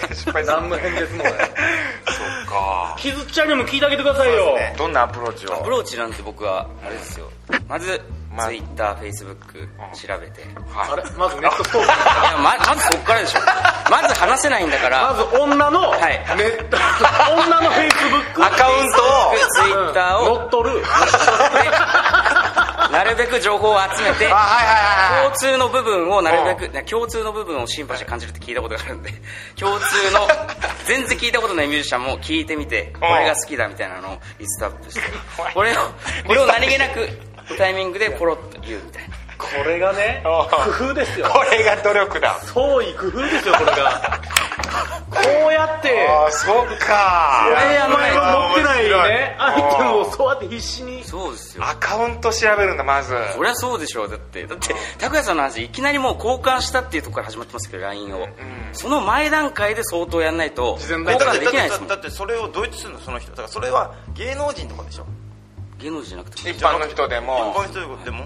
[0.09, 1.33] です失敗何の変哲もない
[2.97, 4.75] キズちゃんにも聞いてあげてくださいよ、ね。
[4.77, 5.53] どんなアプローチを？
[5.53, 7.29] アプローチなんて僕はあれですよ。
[7.67, 8.01] まず
[8.31, 9.35] ま TwitterFacebook
[9.93, 10.41] 調べて。
[10.41, 10.45] い。
[10.75, 11.03] あれ？
[11.17, 11.95] まずネットストークや
[12.37, 13.39] ままずそっからでしょ。
[13.91, 15.13] まず話せないんだから。
[15.13, 16.01] まず女の、はい。
[16.37, 19.33] ネット女のフェイスブックアカウントを
[19.93, 20.83] ？Twitter を乗っ取る
[22.93, 29.11] なるべく情報を集めて共通の部分をなるべくね共通の部分をシンパシー感じるって聞いたことがあるんで
[29.59, 30.27] 共通の
[30.85, 35.01] 全然聞いたことないミュージシャンも聞いてみてこれが好きだみたいなのをリストアップして
[35.53, 35.75] これを
[36.27, 37.09] これを何気なく
[37.57, 39.09] タイミングでポロッと言うみたい。
[39.09, 41.27] なこれがね工夫ですよ。
[41.27, 42.39] これが努力だ。
[42.45, 44.21] 創意工夫ですよこれが
[45.09, 45.19] こ
[45.49, 46.07] うやって。
[46.07, 47.47] ああそっか。
[47.47, 49.35] 俺お前が持ってないね。
[49.39, 51.03] アイテムをそうやって必死に。
[51.03, 51.63] そうですよ。
[51.65, 53.15] アカウント調べるんだまず。
[53.35, 54.45] そりゃそうでしょうだって。
[54.45, 58.27] だって拓哉さんの話いきなりもう交換したっていうところから始まってますけど LINE を、
[58.73, 61.89] その前段階で相当やんないと事前交段階換できないですもん。
[61.89, 63.31] だってそれをどうやってするのその人。
[63.31, 65.05] だからそれは芸能人とかでしょ。
[65.79, 68.25] 芸能人じゃなくて一般の人で一も般の人でも、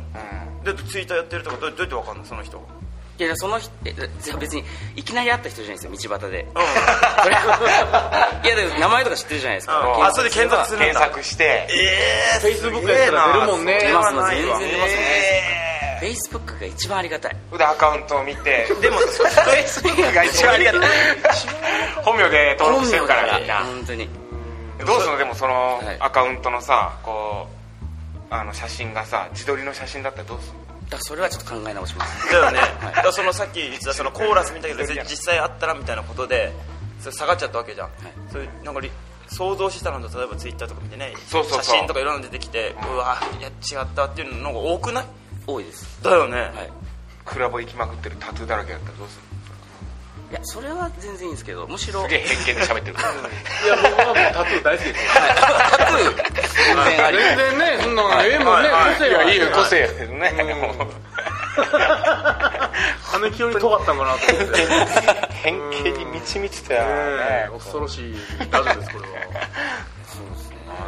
[0.64, 2.62] だってツイッターやってるとかどうどうやってわかんのその人
[3.20, 3.72] いやその人
[4.38, 4.64] 別に
[4.96, 6.44] いきなり会った人じゃないですよ道端で。
[6.44, 6.60] う
[7.24, 10.04] それはいやでも名前とか知ってるじゃないですか、うん。
[10.06, 10.86] あそれで検索するんだ。
[10.86, 11.68] 検索して。
[11.70, 13.80] ええフェイスブックやったら出るもんね。
[13.82, 14.64] 出ます全然出ます
[14.96, 17.38] えフェイスブックが一番ありがたい。
[17.58, 18.68] でアカウントを見て。
[18.70, 20.82] ー でもフェイスブックが一番ありがたい。
[22.04, 23.56] 本名で登録してるからみんな。
[23.64, 24.10] 本当に。
[24.86, 25.98] どうするのでもそのはい。
[26.00, 27.58] アカウントのさこう
[28.30, 32.32] あの写真がさ自撮りの写真だったらどうするのだからそれはちょっと考え直します。
[32.32, 36.54] だよね、だからそのさっき言ってたそのコーラス見たけど実際あったらみたいなことで
[37.00, 37.90] それ下がっちゃったわけじゃん、
[38.32, 38.90] そういうなんかり
[39.30, 41.14] 想像してたのと例えばツイッターとか見てね。
[41.28, 41.64] そうそうそう。
[41.64, 45.06] 写真とかいろんなの出てきてうわいや違ったっていうのが多くない？
[45.46, 46.02] 多いです。
[46.02, 46.72] だよね、はい。
[47.26, 49.24] クラブ行きまくってるタトゥーだらけだったらどうする
[50.30, 53.12] いやそれは全然いいんですけどむしろのすげえ偏見で喋ってるから。
[53.16, 55.06] いや僕はもうタトゥー大好きです。
[55.06, 56.16] よタトゥー
[56.66, 57.18] 全然あり。
[57.18, 60.32] 全然ねそんなのええもんね個性いやはいいよ個性やけどね。
[60.54, 60.88] もう
[63.04, 64.68] 羽清に尖ったんかなと思って。
[65.44, 68.16] 偏見に満ち満ちたよえねえ恐ろしい
[68.52, 69.16] ラジオですこれは。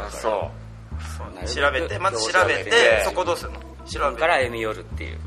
[0.08, 0.52] あそ
[1.44, 1.48] う。
[1.48, 3.60] 調べてまず調べててそこどうするの？
[3.90, 4.20] 調べて。
[4.20, 5.20] から歩み寄るっていう。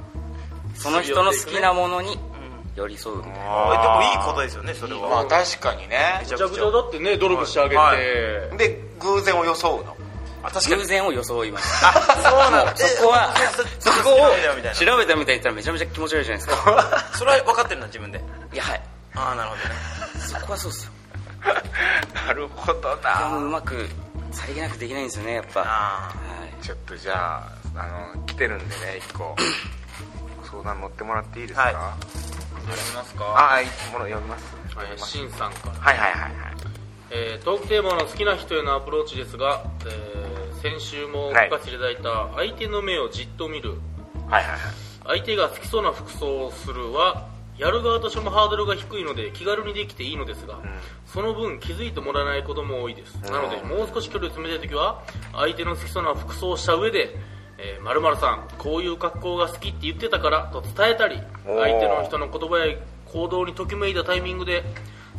[0.74, 2.18] その人の好きなものに
[2.74, 5.08] 寄り添うみたいなでもいいことですよねそれは。
[5.08, 6.18] まあ確かにね。
[6.22, 6.70] めちゃくちゃ。
[6.70, 7.98] だってね努力してあげて、はい。
[8.56, 9.96] で偶然を装うの。
[10.42, 10.76] あ確かに。
[10.82, 13.34] 偶然を装いましたあそうな そこは
[13.80, 17.10] そそこをみたいな調べたみたいに言ったらめちゃめちゃ気持ち悪いじゃないですか。
[17.14, 18.22] それは分かってるの自分で。
[18.52, 18.82] いやはい。
[19.14, 19.74] ああなるほどね。
[20.18, 20.92] そこはそうっすよ。
[22.26, 23.88] なるほどでもなうまく
[24.30, 25.60] さりげなくできないんですよねやっぱ。
[25.60, 26.12] はあ
[26.60, 26.64] い。
[26.64, 27.42] ちょっとじゃ
[27.76, 29.36] ああの来てるんでね一個。
[30.50, 31.74] 相談乗ってもらっていいですか、はい
[32.68, 33.24] やりますか？
[33.24, 34.56] ああいもの読みます。
[34.76, 35.72] えー、シンさんから。
[35.74, 36.32] はいはいはいはい。
[37.10, 43.80] えートークテーマの好きな人へのアプローチですが、えー先週も書かせていただいた相手の目をじっと見る。
[44.28, 44.60] はいはいはい。
[45.04, 47.26] 相手が好きそうな服装をするは
[47.58, 50.60] やる側としてもハードルが低いので気軽にできていいのですが、
[51.04, 57.16] その分気づいてもらえないことも多いです、なのでもう少し距離を詰めたい時は相手の好きそうな服装をした上で
[57.64, 64.64] えー、〇〇さんこういう格好が好きって言ってたからと伝えたり相手の人の言葉や行動にときめいたタイミングで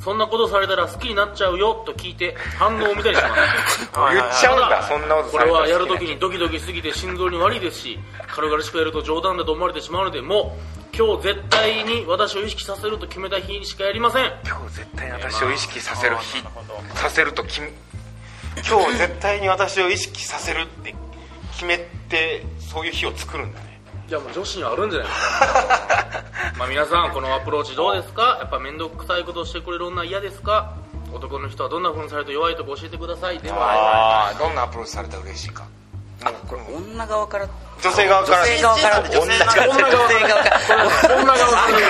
[0.02, 3.30] そんなことされたら好きになっちゃうよと聞いて反応を見たりしま
[3.70, 3.90] す。
[3.98, 10.58] はい言っちゃうんだそんなことこされはやるときにドキドキしすぎて心臓に悪いですし軽々しくやると冗談だと思われてしまうのでも
[10.94, 14.34] う今日絶対に私を意識させると決めた日にしかやりません。
[14.46, 17.72] 今日絶対に私を意識させる日なるほどさせると決め
[18.68, 20.94] 今日絶対に私を意識させるって
[21.54, 21.78] 決め
[22.10, 23.80] てそういう日を作るんだね。
[24.08, 26.24] じゃあもう女子にはあるんじゃないですか。
[26.58, 28.38] まあ皆さんこのアプローチどうですか？
[28.40, 30.74] やっぱ面倒くさいことをしてくれる女嫌ですか？
[31.14, 33.40] 男の人はどんな風にされると弱いとこ教えてください。
[33.40, 35.64] ではああどんなアプローチされたら嬉しいか。
[36.26, 37.48] あこれ女側から。
[37.82, 38.38] 女性側から。
[38.40, 41.16] 女性側から女性女側女性側から。
[41.16, 41.84] こんな顔する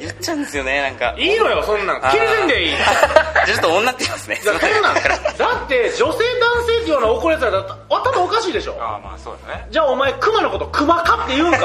[0.00, 9.66] 言っちゃうんですよねなんかいいのよそんなん気にせんでいいじゃあちょっと女って言いますねだって女性男性ってような怒るやつだったら頭おかしいでしょああまあそうだね。
[9.70, 11.58] じゃあお前クマのことクマかって言うんか。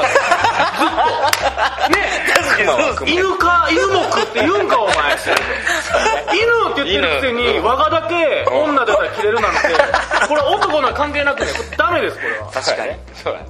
[2.62, 3.04] っと。
[3.04, 4.94] ね犬か犬目って言うんかお前。
[4.94, 5.12] 犬
[6.72, 9.58] って言ってるくせに我がだけ女だったら切れるなんて。
[10.26, 11.76] これ男のは関係なくねこれ。
[11.76, 12.50] ダメですこれは。
[12.50, 12.96] 確かに。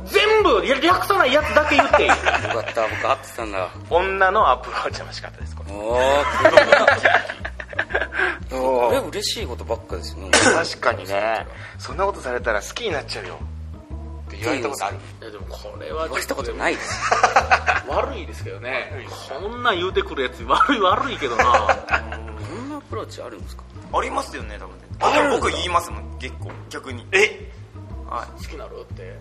[0.07, 2.09] 全部略さないやつだけ言っていい。
[2.09, 2.21] よか
[2.61, 3.69] った僕合ってたんだ。
[3.89, 5.73] 女のアプローチの仕方ですこれ。
[5.75, 6.01] おお
[8.51, 10.31] これ嬉しいことばっかですよね。
[10.33, 11.47] 確かにね。
[11.79, 13.39] そんなことされたら好きになっちゃうよ。
[14.29, 14.97] って言われたことある。
[15.21, 17.01] いやでもこれは言われたことないです。
[17.89, 19.07] 悪いですけどね。
[19.29, 21.45] こんなん言うてくるやつ悪い悪いけどな。
[21.99, 23.63] こんなアプローチあるんですか？
[23.93, 24.85] ありますよね多分ね。
[25.01, 27.07] あでも僕言いますもん結構逆に。
[27.13, 27.51] え？
[28.09, 28.43] はい。
[28.43, 29.19] 好きなるって。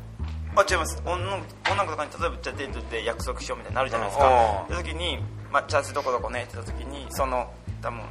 [0.56, 1.02] あ違います。
[1.06, 1.38] 女の
[1.86, 8.02] 子とかに例えばじゃあデートで約束しようみたいになるじゃないですかうんで時に「まあ、チャンスどこどこね」って言った時にその多分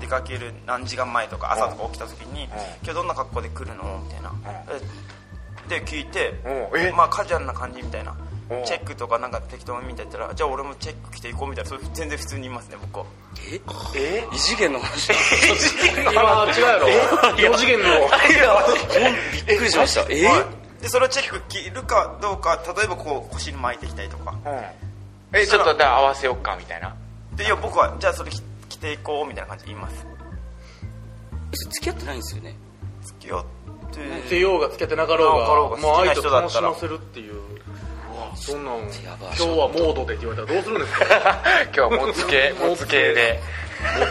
[0.00, 2.44] 出かける何時間前とか朝とか起きた時に
[2.82, 4.32] 「今日どんな格好で来るの?」みたいな。
[5.68, 6.34] で聞いて
[6.94, 8.14] まあカジュアルな感じみたいな。
[8.50, 8.64] うん。
[8.64, 10.12] チェックとかなんか適当にみたいな。
[10.12, 11.70] 言ったらじゃあ俺もチェック着ていこうみたいな。
[11.70, 13.06] それ全然普通に言いますね僕は。
[13.50, 13.60] え？
[13.96, 14.24] え？
[14.30, 15.18] 異次元の話今
[16.04, 16.86] 違うやろ。
[16.86, 17.88] 4次元の。
[19.46, 20.04] びっくりしました。
[20.10, 20.26] え？
[20.26, 20.44] はい
[20.82, 24.34] でそれをチェック着るかどうか例えばこう腰に巻いてきたりとか。
[24.44, 25.38] うん。
[25.40, 26.94] えちょっとじゃあ合わせよっかみたいな。
[27.34, 28.42] でいや僕はじゃあそれ着
[28.74, 30.06] 着ていこうみたいな感じで言います。
[31.70, 32.56] 付き合ってないんですよね？
[33.02, 33.44] 付き合っ
[33.92, 37.34] てってようがつけてなかろうなかろうががもう相手好きな人だったらを楽しませるっていう
[38.34, 41.42] そんなん今日はモードでって言われたらどうするんですか？
[41.64, 43.40] 今日はもつけ もつけで。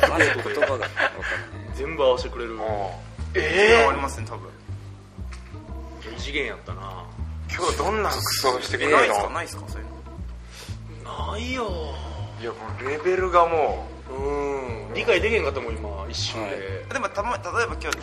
[0.10, 0.88] まず言葉が
[1.73, 2.58] 全部合わせてくれる
[3.34, 4.49] えありますね多分。
[6.15, 7.04] 異次元やったな。
[7.56, 9.23] 今日どんな服装してくれるないですか？
[9.28, 9.63] のないですか？
[9.67, 11.32] そういうの。
[11.32, 11.63] ないよ。
[12.39, 14.93] いやもうレベルがもうん。
[14.93, 17.97] 理解できへんかったもん今一瞬で、でもたま例えば今日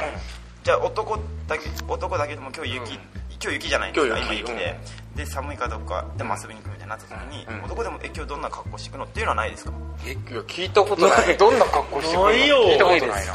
[0.64, 3.00] じゃあ男だけ男だけでも今日雪、今
[3.40, 4.52] 日雪じゃないですか今日雪。
[4.52, 4.76] で、
[5.16, 7.64] で寒いかどうかでも遊びに行くみたいになった時に、うん。
[7.64, 9.70] 男でもえ今日どんな格好していくのっていうのはないですか？
[9.70, 11.36] ういや聞いたことない。
[11.38, 12.24] どんな格好してくるの？
[12.30, 12.56] ないよ。
[12.66, 13.34] 聞いたことないな。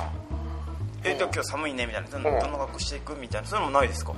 [1.04, 2.10] え今日寒いねみたいな。
[2.10, 3.48] どんどんな格好していくみたいな。
[3.48, 4.14] そういうのもないですか？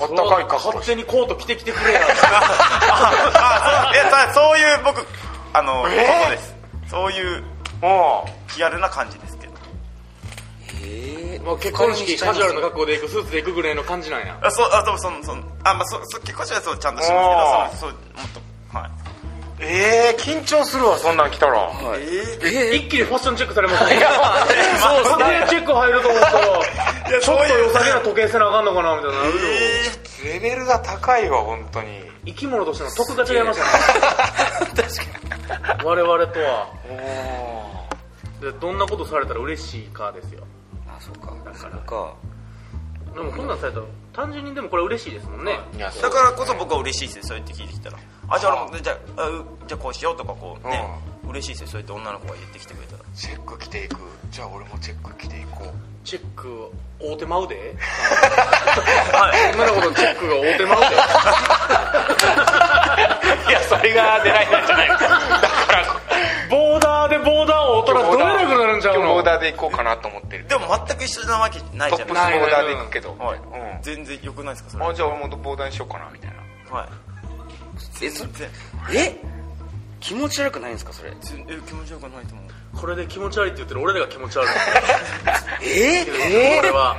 [0.00, 2.00] あったかい格好勝手にコート着てきてくれや。
[2.04, 3.94] あそう。
[3.94, 5.06] いやそういう僕
[5.52, 6.18] あの、えー？
[6.20, 6.54] ことです。
[6.90, 7.44] そういう
[7.80, 9.52] も気軽な感じですけど。
[10.82, 11.44] えー。
[11.44, 14.38] もう結婚式カジュアルな格好で行くスーツで行くぐらいの感じなんや。
[14.42, 18.30] あそうあそうそのそのあまあそそ結婚式はそうちゃんとしますけどそうそうもっ
[18.70, 18.90] とはい。
[18.90, 19.10] う
[19.62, 21.58] えー、緊張するわそんなん来たら。
[21.58, 22.00] はい。
[22.02, 24.00] ええ一気にファッションチェックされますね。
[24.80, 29.34] そう時計チェック入ると思ったらちょっと良さげな時計せなあかんのかなみたいになるよ。
[30.24, 31.88] レベルが高いわ本当に。
[32.26, 34.88] 生き物としての得が違いましたね。
[35.84, 36.68] 我々とは。
[36.86, 37.49] で
[38.60, 40.44] どんなことされたら嬉しいかですよ。
[40.88, 41.32] あそうか。
[41.54, 42.14] そうか。
[43.14, 45.58] でもこんなんされたら単純にでもこれ嬉しいですもんね。
[45.76, 46.02] いやそう。
[46.02, 47.98] だからこそ僕は嬉しいですよそうやって聞いてきたら。
[48.28, 49.30] あじゃあ俺もじゃあ
[49.66, 50.88] じゃあこうしようとかこうね、
[51.28, 51.68] 嬉しいですよ。
[51.68, 53.02] そうやって女の子が言ってきてくれたら。
[53.14, 53.96] チェック着ていく。
[54.30, 55.72] じゃあ俺もチェック着ていこう。
[56.06, 57.76] チェック大手舞うで？
[59.12, 59.54] はい。
[59.54, 60.96] 今のことチェックが大手舞うで？
[63.50, 65.08] いやそれが狙いなんじゃないだか。
[65.08, 65.18] ら
[66.50, 70.48] ボーダーでボーダーを大人どれなくなるんちゃボーダーで行こうかなと思ってる。
[70.48, 72.16] でも全く一緒なわけないトップスボー
[72.50, 73.16] ダーで行くけど。
[73.16, 73.42] はい、う
[73.82, 74.86] 全然良くないですかそれ。
[74.86, 76.30] んあじゃあ俺もボーダーにしようかなみたい
[76.68, 76.76] な。
[76.76, 76.88] はい。
[78.04, 78.50] えそ全然。
[78.92, 79.16] え？
[80.00, 81.12] 気持ち悪くないんですかそれ？
[81.20, 82.46] 全え気持ちよくないと思う。
[82.80, 84.48] これで気持ち悪いって言ってる俺らが気持ち悪い。
[85.62, 86.04] え？
[86.04, 86.10] こ
[86.62, 86.96] れは。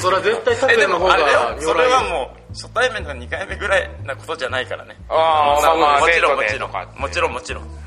[0.00, 1.56] それは絶対作えで品の方がもあれだよ。
[1.60, 4.96] それはうもう初対面とか2回目ぐらいなことじゃないからね。
[5.08, 7.32] ああまあもちろんもちろんもちろん。
[7.32, 7.85] もちろんす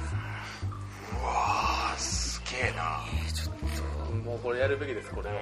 [2.59, 3.05] げえな
[4.25, 5.35] もうこれやるべきですこれは。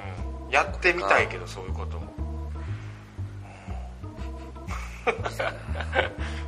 [0.52, 2.06] やってみたいけどそういうことも。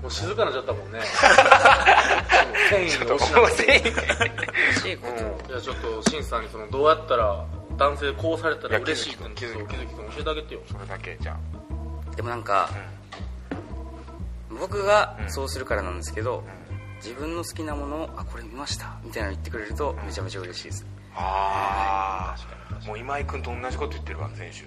[0.01, 0.99] もう静かになっちゃったもんね。
[2.69, 5.07] 繊維を失もうって全員嬉しいこ
[5.47, 7.45] といやちょっとシンさんにそのどうやったら
[7.77, 10.61] 男性こうされたら嬉しいって気づき君教えてあげてよ。
[10.71, 11.37] それだけじゃ
[12.11, 12.15] あ。
[12.15, 12.69] でもなんか、
[14.49, 16.43] 僕がそうするからなんですけど、
[17.03, 20.85] 自分の好きなものをあこれ見ましたみたいなの言ってくれるとめちゃめちゃ嬉しいです、
[21.15, 24.65] ああもう今井君と同じこと言ってるわ先週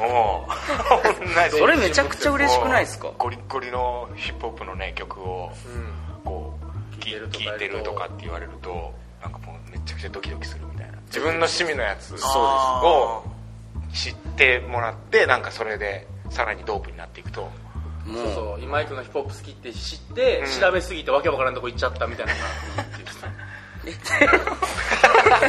[0.00, 0.46] おう。
[1.34, 1.58] 同じ。
[1.58, 3.10] それめちゃくちゃ嬉しくないですか？
[3.18, 6.22] ゴリッゴリのヒップホップのね曲をうん。
[6.24, 10.98] こう聞いてるとか聞いてるとかって言われるとなんかもうめちゃくちゃドキドキするみたいな。
[11.06, 13.24] 自分の趣味のやつを
[13.92, 17.50] 知ってもらってなんかそれでさらにドープになっていくと
[18.04, 18.24] もう。
[18.24, 20.60] そうそう今井君がヒップホップ好きって知って、うん。
[20.60, 22.32] 調べすぎてわけわからんとこ行っちゃったみたいな。
[22.34, 23.42] のが
[23.84, 25.48] いいって言って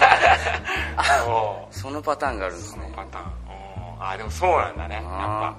[0.97, 2.83] たおうそのパターンがあるんですね。
[2.83, 3.25] そのパターン。
[3.99, 4.95] ああでもそうなんだね。
[4.95, 5.55] やっぱ。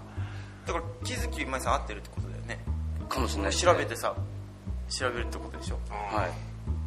[0.66, 2.58] だから気づき今井さん合ってるってことだよね。
[3.08, 4.14] かもしれないです調べてさ
[4.88, 5.78] 調べるってことでしょ。
[5.90, 6.30] はい。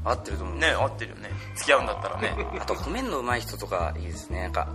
[0.03, 1.29] 合ってると思うね合ってるよね。
[1.55, 2.33] 付き合うんだったらね。
[2.59, 4.43] あと褒めんの上手い人とかいいですね。
[4.43, 4.67] なんか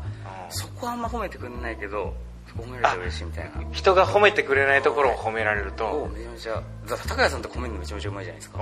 [0.48, 2.14] そこはあんま褒めてくれないけど
[2.58, 8.58] 褒められたら嬉しいみたいな人が褒めてくれないところを褒められるおとめちゃめちゃ高谷さんって褒めるのめちゃめちゃうまいじゃないですか。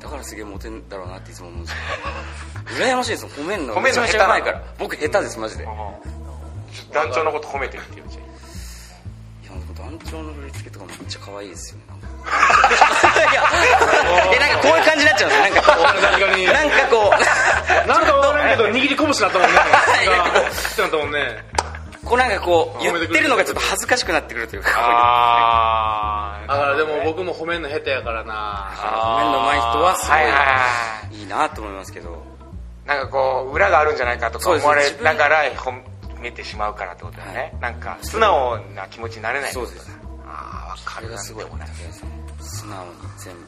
[0.00, 2.88] だからすげえモテんだろうなっていつも思うんですよ。
[2.88, 3.28] 羨ましいですよ。
[3.30, 4.62] 褒めんの褒めんのめちゃめちゃうまいから。
[4.78, 5.64] 僕下手ですマジで。
[6.92, 12.08] 団長のこと褒めてみてよじゃでも団長の振り付けとかめっちゃ可愛いですよねなんか。
[13.30, 13.42] い や
[14.34, 15.54] えなんかこういう感じになっちゃうんですよ。
[15.54, 15.84] なんかこう。
[15.84, 17.12] 確かになんかこ
[17.84, 17.88] う。
[17.88, 19.58] なんかわからんけど握り拳になったもんね。
[19.58, 21.53] っ てなったもんね
[22.04, 24.70] こうなんかこう言ってるのがちょっと恥ずかしくなってくるというか。
[24.76, 28.70] ああだからでも僕も褒めんの下手やからな。
[28.76, 32.34] 褒めんの上手い人はすごいはいはいなと思いますけど。
[32.86, 35.72] なんかこう裏があるんじゃないかとか思われながら褒
[36.20, 39.90] めてしまうからってことだよね、なんか素直な気持ちになれないそうです。
[40.26, 41.46] ああ分かるがすごい
[42.40, 43.40] 素直に全部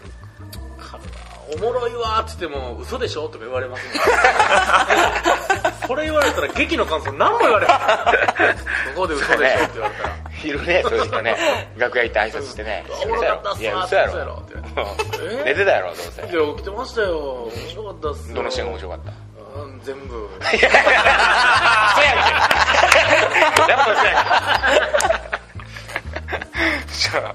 [1.54, 3.28] おもろいわーって言っても嘘でしょ？
[3.28, 4.00] とか言われますね
[5.86, 7.78] これ言われたら劇の感想何も言われない
[8.94, 10.16] そこで嘘でしょって言われたら。
[10.44, 10.82] いるね。
[10.82, 11.36] そういう人ね。
[11.76, 12.84] 楽屋行って挨拶してね。
[13.04, 14.10] おもろかったっすいやわ嘘やろ。
[14.12, 14.60] 嘘やろってう
[15.42, 16.22] ん寝てたやろどうせ。
[16.22, 17.18] いや起きてましたよ。
[17.44, 18.28] 面白かったっす。
[18.28, 19.12] よどのシーンが面白かった？
[19.60, 20.08] うん全部。
[20.08, 20.60] そうやん。
[20.60, 20.66] け
[23.72, 23.94] やっぱそう。
[23.96, 24.14] やん
[26.88, 27.34] じゃあ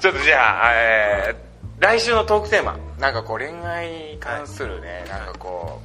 [0.00, 1.43] ちょっとじゃあ、えー
[1.84, 2.78] 来週のトークテーマ。
[2.98, 5.82] なんかこう恋愛に関するね、なんかこ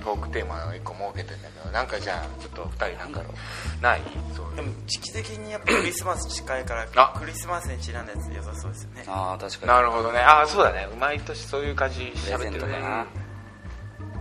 [0.00, 3.30] うトークテーマを一個設けてんだけどなんかじゃあちょっと二人なんだろ
[3.78, 4.00] うない？
[4.34, 4.56] そういう。
[4.56, 7.18] でも時期的にやっぱクリスマス近いからあ。
[7.18, 9.04] クリスマスにちなんだやつ良さそうですよね。
[9.08, 9.72] ああ確かに。
[9.72, 10.20] なるほどね。
[10.20, 10.88] ああそうだね。
[10.98, 12.78] 毎年そういう感じ喋ってるね。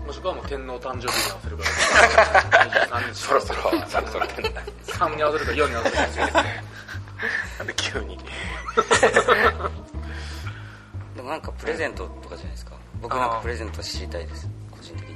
[0.06, 1.64] もしくはもう天皇誕生日に合わせるか
[2.92, 3.00] ら。
[3.00, 5.90] 23 日そろそろそろそろ出んな3に合わせるか4に合わせ
[6.26, 6.44] るか。
[7.60, 8.18] なんで急に。
[8.18, 8.24] で
[11.26, 12.74] もなんかプレゼントとかじゃないですか。
[13.02, 14.48] 僕なんかプレゼント知りたいです。
[14.72, 15.16] 個人的に。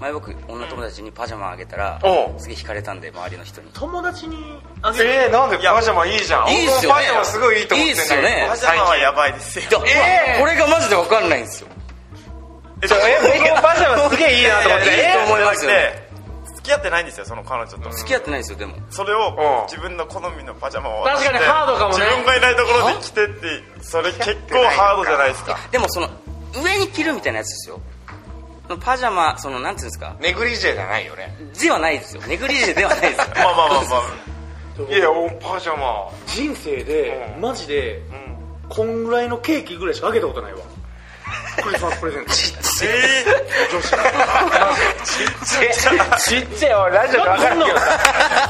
[0.00, 3.70] 前僕女友達にパジャマあげたらおうすげえ惹かれたんで周りの人に。
[3.74, 4.36] 友達に
[4.80, 5.10] あげる？
[5.10, 5.58] えー、なんで？
[5.58, 6.48] パジャマいいじゃん。
[6.48, 8.14] いいっすよパジャマすごいいいと思ってんだけど。
[8.14, 8.46] いいっすよね。
[8.48, 9.64] パジャマはやばいですよ。
[9.78, 9.84] こ
[10.46, 11.68] れがマジで分かんないんですよ。
[12.82, 12.96] え 僕
[13.56, 15.70] もパジャマすげえいいなと思っていやいと思いますよ
[16.70, 17.90] き合ってないんですよその彼女と。
[17.90, 18.74] 付き合ってないんですよでも。
[18.90, 19.68] それをうん。
[19.68, 22.04] 自分の好みのパジャマを確かにハードかもね。
[22.04, 25.58] 自分がいないところで着てってそれ結構ハードじゃないですか。
[25.70, 26.08] でもその
[26.62, 27.80] 上に着るみたいなやつですよ。
[28.80, 30.16] パジャマそのなんていうんですか。
[30.20, 31.36] ネグリジェじゃないよね。
[31.60, 32.22] ではないですよ。
[32.26, 33.24] ネグリジェではないですよ。
[33.36, 33.96] まあまあまあま
[34.88, 34.94] あ。
[34.94, 36.08] いやおパジャマ。
[36.26, 37.40] 人生でうん。
[37.42, 38.68] マジでうん。
[38.68, 40.60] こんぐらいのケーキぐらいしかあげたことないわ
[41.62, 43.88] クリスマスプレゼントちっちゃいえー女子。
[46.24, 47.98] ちっちゃいよラジオで分かるけどさ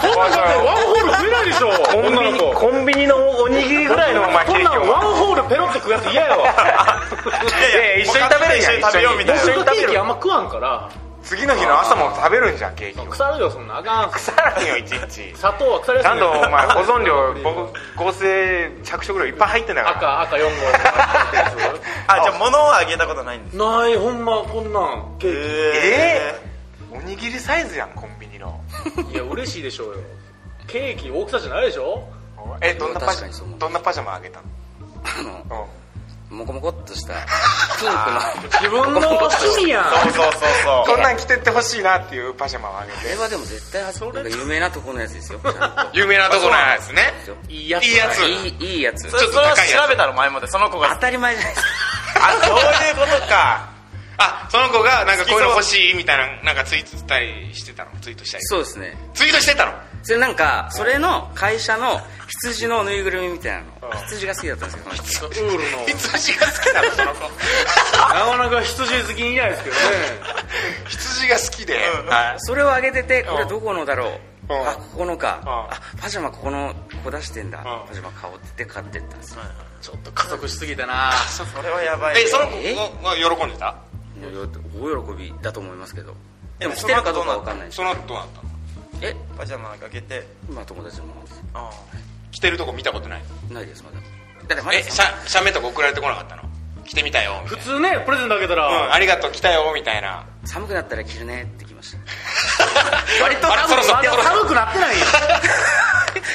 [0.00, 2.60] こんなんだってワンホール食えないでしょコンビニ女の子。
[2.60, 6.46] コンビニのおにぎりぐらいのお前ケこんなんワンホールペロって食うやつ嫌やわい
[7.76, 10.90] やいや一緒に食べるやん一緒に食べようみたいな僕がケーキあんま食わんから
[11.22, 13.04] 次の日の朝も食べるんじゃんケーキを。
[13.04, 13.78] 腐るよそんな。
[13.78, 14.10] あかん。
[14.10, 15.32] 腐らんよいちいち。
[15.36, 16.10] 砂糖は腐りやすい。
[16.10, 19.96] ちゃんとお前保存料僕合成着色料いっぱい入ってんだから。
[20.22, 20.50] 赤赤4号。
[22.08, 23.56] あじゃあ物をあげたことないんです。
[23.56, 28.60] ないほんまこんなんケーえー、おにぎりサイズやんコンビニの。
[29.10, 29.94] キいや嬉しいでしょうよ。
[30.66, 32.08] ケーキ大きさじゃないでしょ？
[32.62, 33.58] えどんなパジ確かにそう思う。
[33.60, 34.46] どんなパジャマあげたの？
[35.04, 35.79] あのうん
[36.30, 37.14] モコモコっとした。
[37.80, 38.20] ピンクの。
[38.60, 39.84] 自分の趣味やん。
[39.84, 40.94] そうそうそうそう。
[40.94, 42.98] こんなん着てってほしいなっていうパジャマをあげて。
[42.98, 45.40] あれはでも絶対なんか有名なとこのやつですよ。
[45.92, 47.12] 有名なところのやつね。
[47.48, 47.84] いいやつ。
[47.84, 48.22] いいやつ。
[48.22, 49.10] いいいいやつ。
[49.10, 50.90] それそれを調べたの前もってその子が。
[50.94, 51.66] 当たり前じゃないです。
[51.66, 53.79] かあそういうことか
[54.20, 57.90] あその子がなんかこういうの欲しいみたいななんかツイートしたりしてたの？
[58.00, 58.96] ツイートしたりそうですね。
[59.14, 59.72] ツイートしてたの？
[60.02, 62.00] それなんかそれの会社の
[62.42, 63.92] 羊のぬいぐるみみたいなの。
[64.06, 65.86] 羊が好きだったんですけどウールの。
[65.86, 66.90] 羊が好きなの？
[66.90, 67.28] その子な
[68.06, 69.80] かなか羊好きにいないですけどね。
[70.88, 72.06] 羊が好きで、うん。
[72.06, 72.40] はい。
[72.40, 74.08] それをあげててこれどこのだろ
[74.48, 74.52] う？
[74.52, 74.68] うん。
[74.68, 75.40] あここのか。
[75.42, 75.48] うん。
[75.48, 77.60] あパジャマここのここ出してんだ。
[77.60, 77.64] ん。
[77.64, 79.40] パジャマ買おうって買ってったんですよ。
[79.80, 81.12] ちょっと加速しすぎたな。
[81.32, 82.22] それはやばい。
[82.22, 82.26] え？
[82.26, 83.76] その子えが喜んでた？
[84.26, 86.14] 大喜びだと思いますけど
[86.58, 88.48] えでも着てるかどうかわかんないしその後どうなったの？
[89.02, 89.16] え？
[89.38, 90.26] パジャマあげて。
[90.48, 91.14] 今友達のも。
[91.14, 91.70] のですあ。
[92.30, 93.22] 着てるとこ見たことない？
[93.50, 93.96] ないですまだ。
[94.54, 96.42] だってえ写写メとか送られてこなかったの？
[96.84, 98.66] 着てみたよみたい普通ねプレゼントあげたな。
[98.66, 100.26] うんらありがとう来たよみたいな。
[100.44, 101.98] 寒くなったら着るねってきました。
[103.24, 105.06] 割とそろそろまだ寒くなってないよ。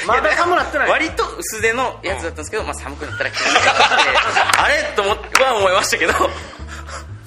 [0.06, 0.90] まだ寒くなってない。
[0.90, 3.68] 割と薄手のやつだったんですけど、まあ、寒くなったら着るねって。
[4.62, 4.92] あれ？
[4.96, 6.12] と思っては思いましたけど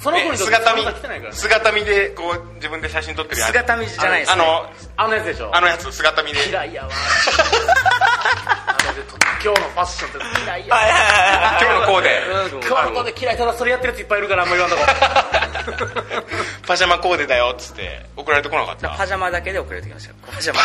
[0.01, 0.83] その子に姿見。
[1.31, 3.49] 姿見でこう自分で写真撮ってるやつ。
[3.49, 4.41] 姿見じゃないですね。
[4.41, 5.55] あのあのやつでしょ。
[5.55, 6.49] あのやつ姿見で。
[6.49, 6.89] 嫌いやわ。
[9.41, 10.81] 今日のファッションとか嫌いやわ。
[11.61, 12.21] 今日のコーデ
[12.55, 12.61] うん。
[12.67, 14.83] 今日の子で嫌いただそれやってるやついっぱいいるからあんま言わんとこ。
[16.67, 18.05] パジャマコーデだよっつって。
[18.15, 18.89] 送られてこなかった。
[18.89, 20.13] パジャマだけで送られてきました。
[20.31, 20.61] パジャマ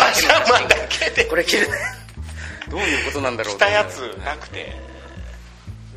[0.69, 1.25] だけで。
[1.25, 1.77] これ着るね。
[2.69, 4.95] どういうことなんだろう着たやつなくて。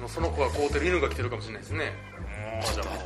[0.07, 1.91] その子が飼うてる犬が来てるかもしれないですね
[2.61, 2.97] パジャマ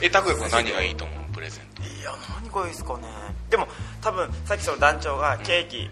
[0.00, 1.34] えタクヤ君何がいいと思う？
[1.34, 1.82] プレゼント。
[1.82, 2.12] いや
[2.42, 3.02] 何がいいですかね。
[3.50, 3.66] でも
[4.00, 5.90] 多分さっきその団長がケーキ、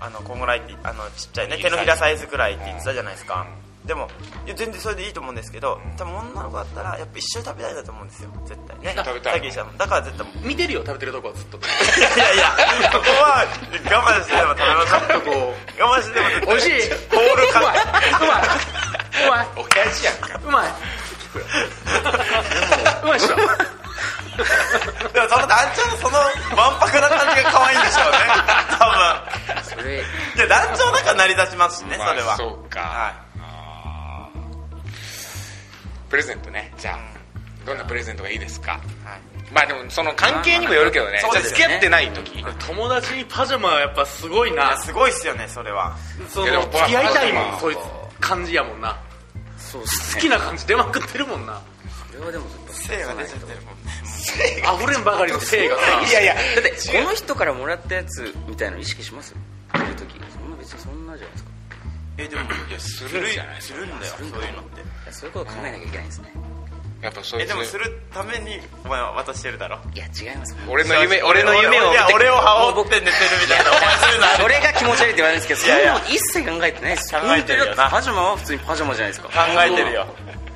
[0.00, 3.46] あのこんぐらいってあのちっちゃいね手のひらサイズくらいって言ってたじゃないですか、
[3.84, 4.08] でも
[4.46, 8.30] いや全然それでいいと思うんですけど多分女の子だったらやっぱ一緒に食べたいんだと思うんですよ。
[8.46, 8.94] 絶対ね。
[8.96, 9.40] 食べたい
[9.78, 11.58] だから絶対見てるよ食べてるとこはずっと。
[11.58, 11.60] い
[12.00, 12.44] やいや
[12.92, 16.90] ここは我慢してでも食べましょうこ我慢してでも 美味しい。
[17.10, 19.24] ホールうまいうまかい。
[19.26, 19.46] うまい。
[19.56, 20.40] 親父やんか。
[20.44, 20.72] うまい
[21.40, 28.18] うまいっしょでもその団長のそのわんぱくな感じが可愛いんでしょうね。
[28.70, 29.64] 多分。
[29.64, 30.02] それい
[30.38, 32.36] や団長だから成り立ちますしね、まあそれは。
[32.36, 36.72] そうか、はあープレゼントね。
[36.76, 36.98] じゃあ
[37.64, 38.72] どんなプレゼントがいいですか？
[38.72, 39.20] い、はい。
[39.52, 41.22] まあでもその関係にもよるけどね。
[41.44, 42.44] 付き合ってない時。
[42.66, 44.76] 友達にパジャマはやっぱすごいな。
[44.78, 45.96] すごいっすよねそれは。
[46.28, 47.78] その付き合いたいもんそいつ。
[48.20, 48.98] 感じやもんな
[49.74, 50.22] そうですね。
[50.22, 51.60] 好きな感じ出まくってるもんな。
[52.12, 53.90] それはでもずっと精が出ちゃってるもんね
[54.84, 56.02] 溢れんばかりの性がさ。
[56.08, 59.34] いやいやだってこの人からもらったやつみたいなの意識します？
[59.72, 61.50] 着る時そんな別にそんなじゃないですか。
[62.18, 64.80] えでもいやするんじゃないするんだよそういうのって。
[64.80, 66.32] いやそういうこと考えなきゃいけないんですね
[67.04, 69.78] やっぱそういうえでもするためにお前は渡してるだろ。
[69.94, 70.56] いや違います。
[70.66, 74.42] 俺の夢俺の夢をいや俺を羽織って寝てるみたいなお前そういうのある。
[74.42, 75.92] それが気持ち悪いって言われるんですけどそいやいや。
[75.92, 77.12] んなの一切考えてないです。
[77.12, 77.76] 考えてるよな。
[77.76, 79.28] 本当にだってパジャマは普通にパジャマじゃないですか。
[79.28, 80.06] 考えてるよ。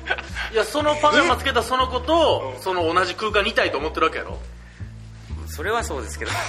[0.51, 4.39] いやそのパジャマつけたその子とその同じ空間にいたいと思ってるわけやろ。
[5.47, 6.31] それはそうですけど。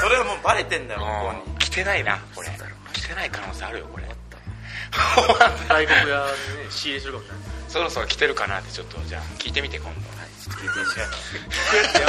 [0.00, 1.52] それはもうバレてんだよ向こうに。
[1.52, 1.58] うん。
[1.58, 2.48] 着てないなこれ。
[2.92, 4.07] 着てない可能性あるよこれ
[5.68, 10.00] 外国屋でね仕入れしてるかもしれないそろそろ着てるかなってちょっとじゃあ聞いてみて今度。
[10.00, 10.90] ちょっと聞いてみて。
[10.90, 10.94] 聞
[11.70, 12.06] くやつや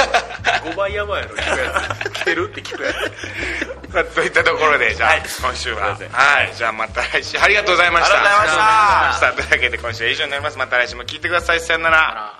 [0.62, 0.72] ばい。
[0.72, 1.34] 5倍やばいやろ。
[1.34, 2.10] 聞くやつ。
[2.10, 3.92] 着てるって聞くやつ。
[3.92, 5.22] ま あといったところでじゃあ、はい。
[5.22, 5.98] 今週は。
[6.12, 6.54] はい。
[6.56, 7.38] じゃあまた来週。
[7.38, 8.16] ありがとうございました。
[8.16, 9.26] ありがとうございました。
[9.26, 10.58] ありがとうございましたというわけで今週は以上になります。
[10.58, 11.60] また来週も聞いてください。
[11.60, 12.39] さよなら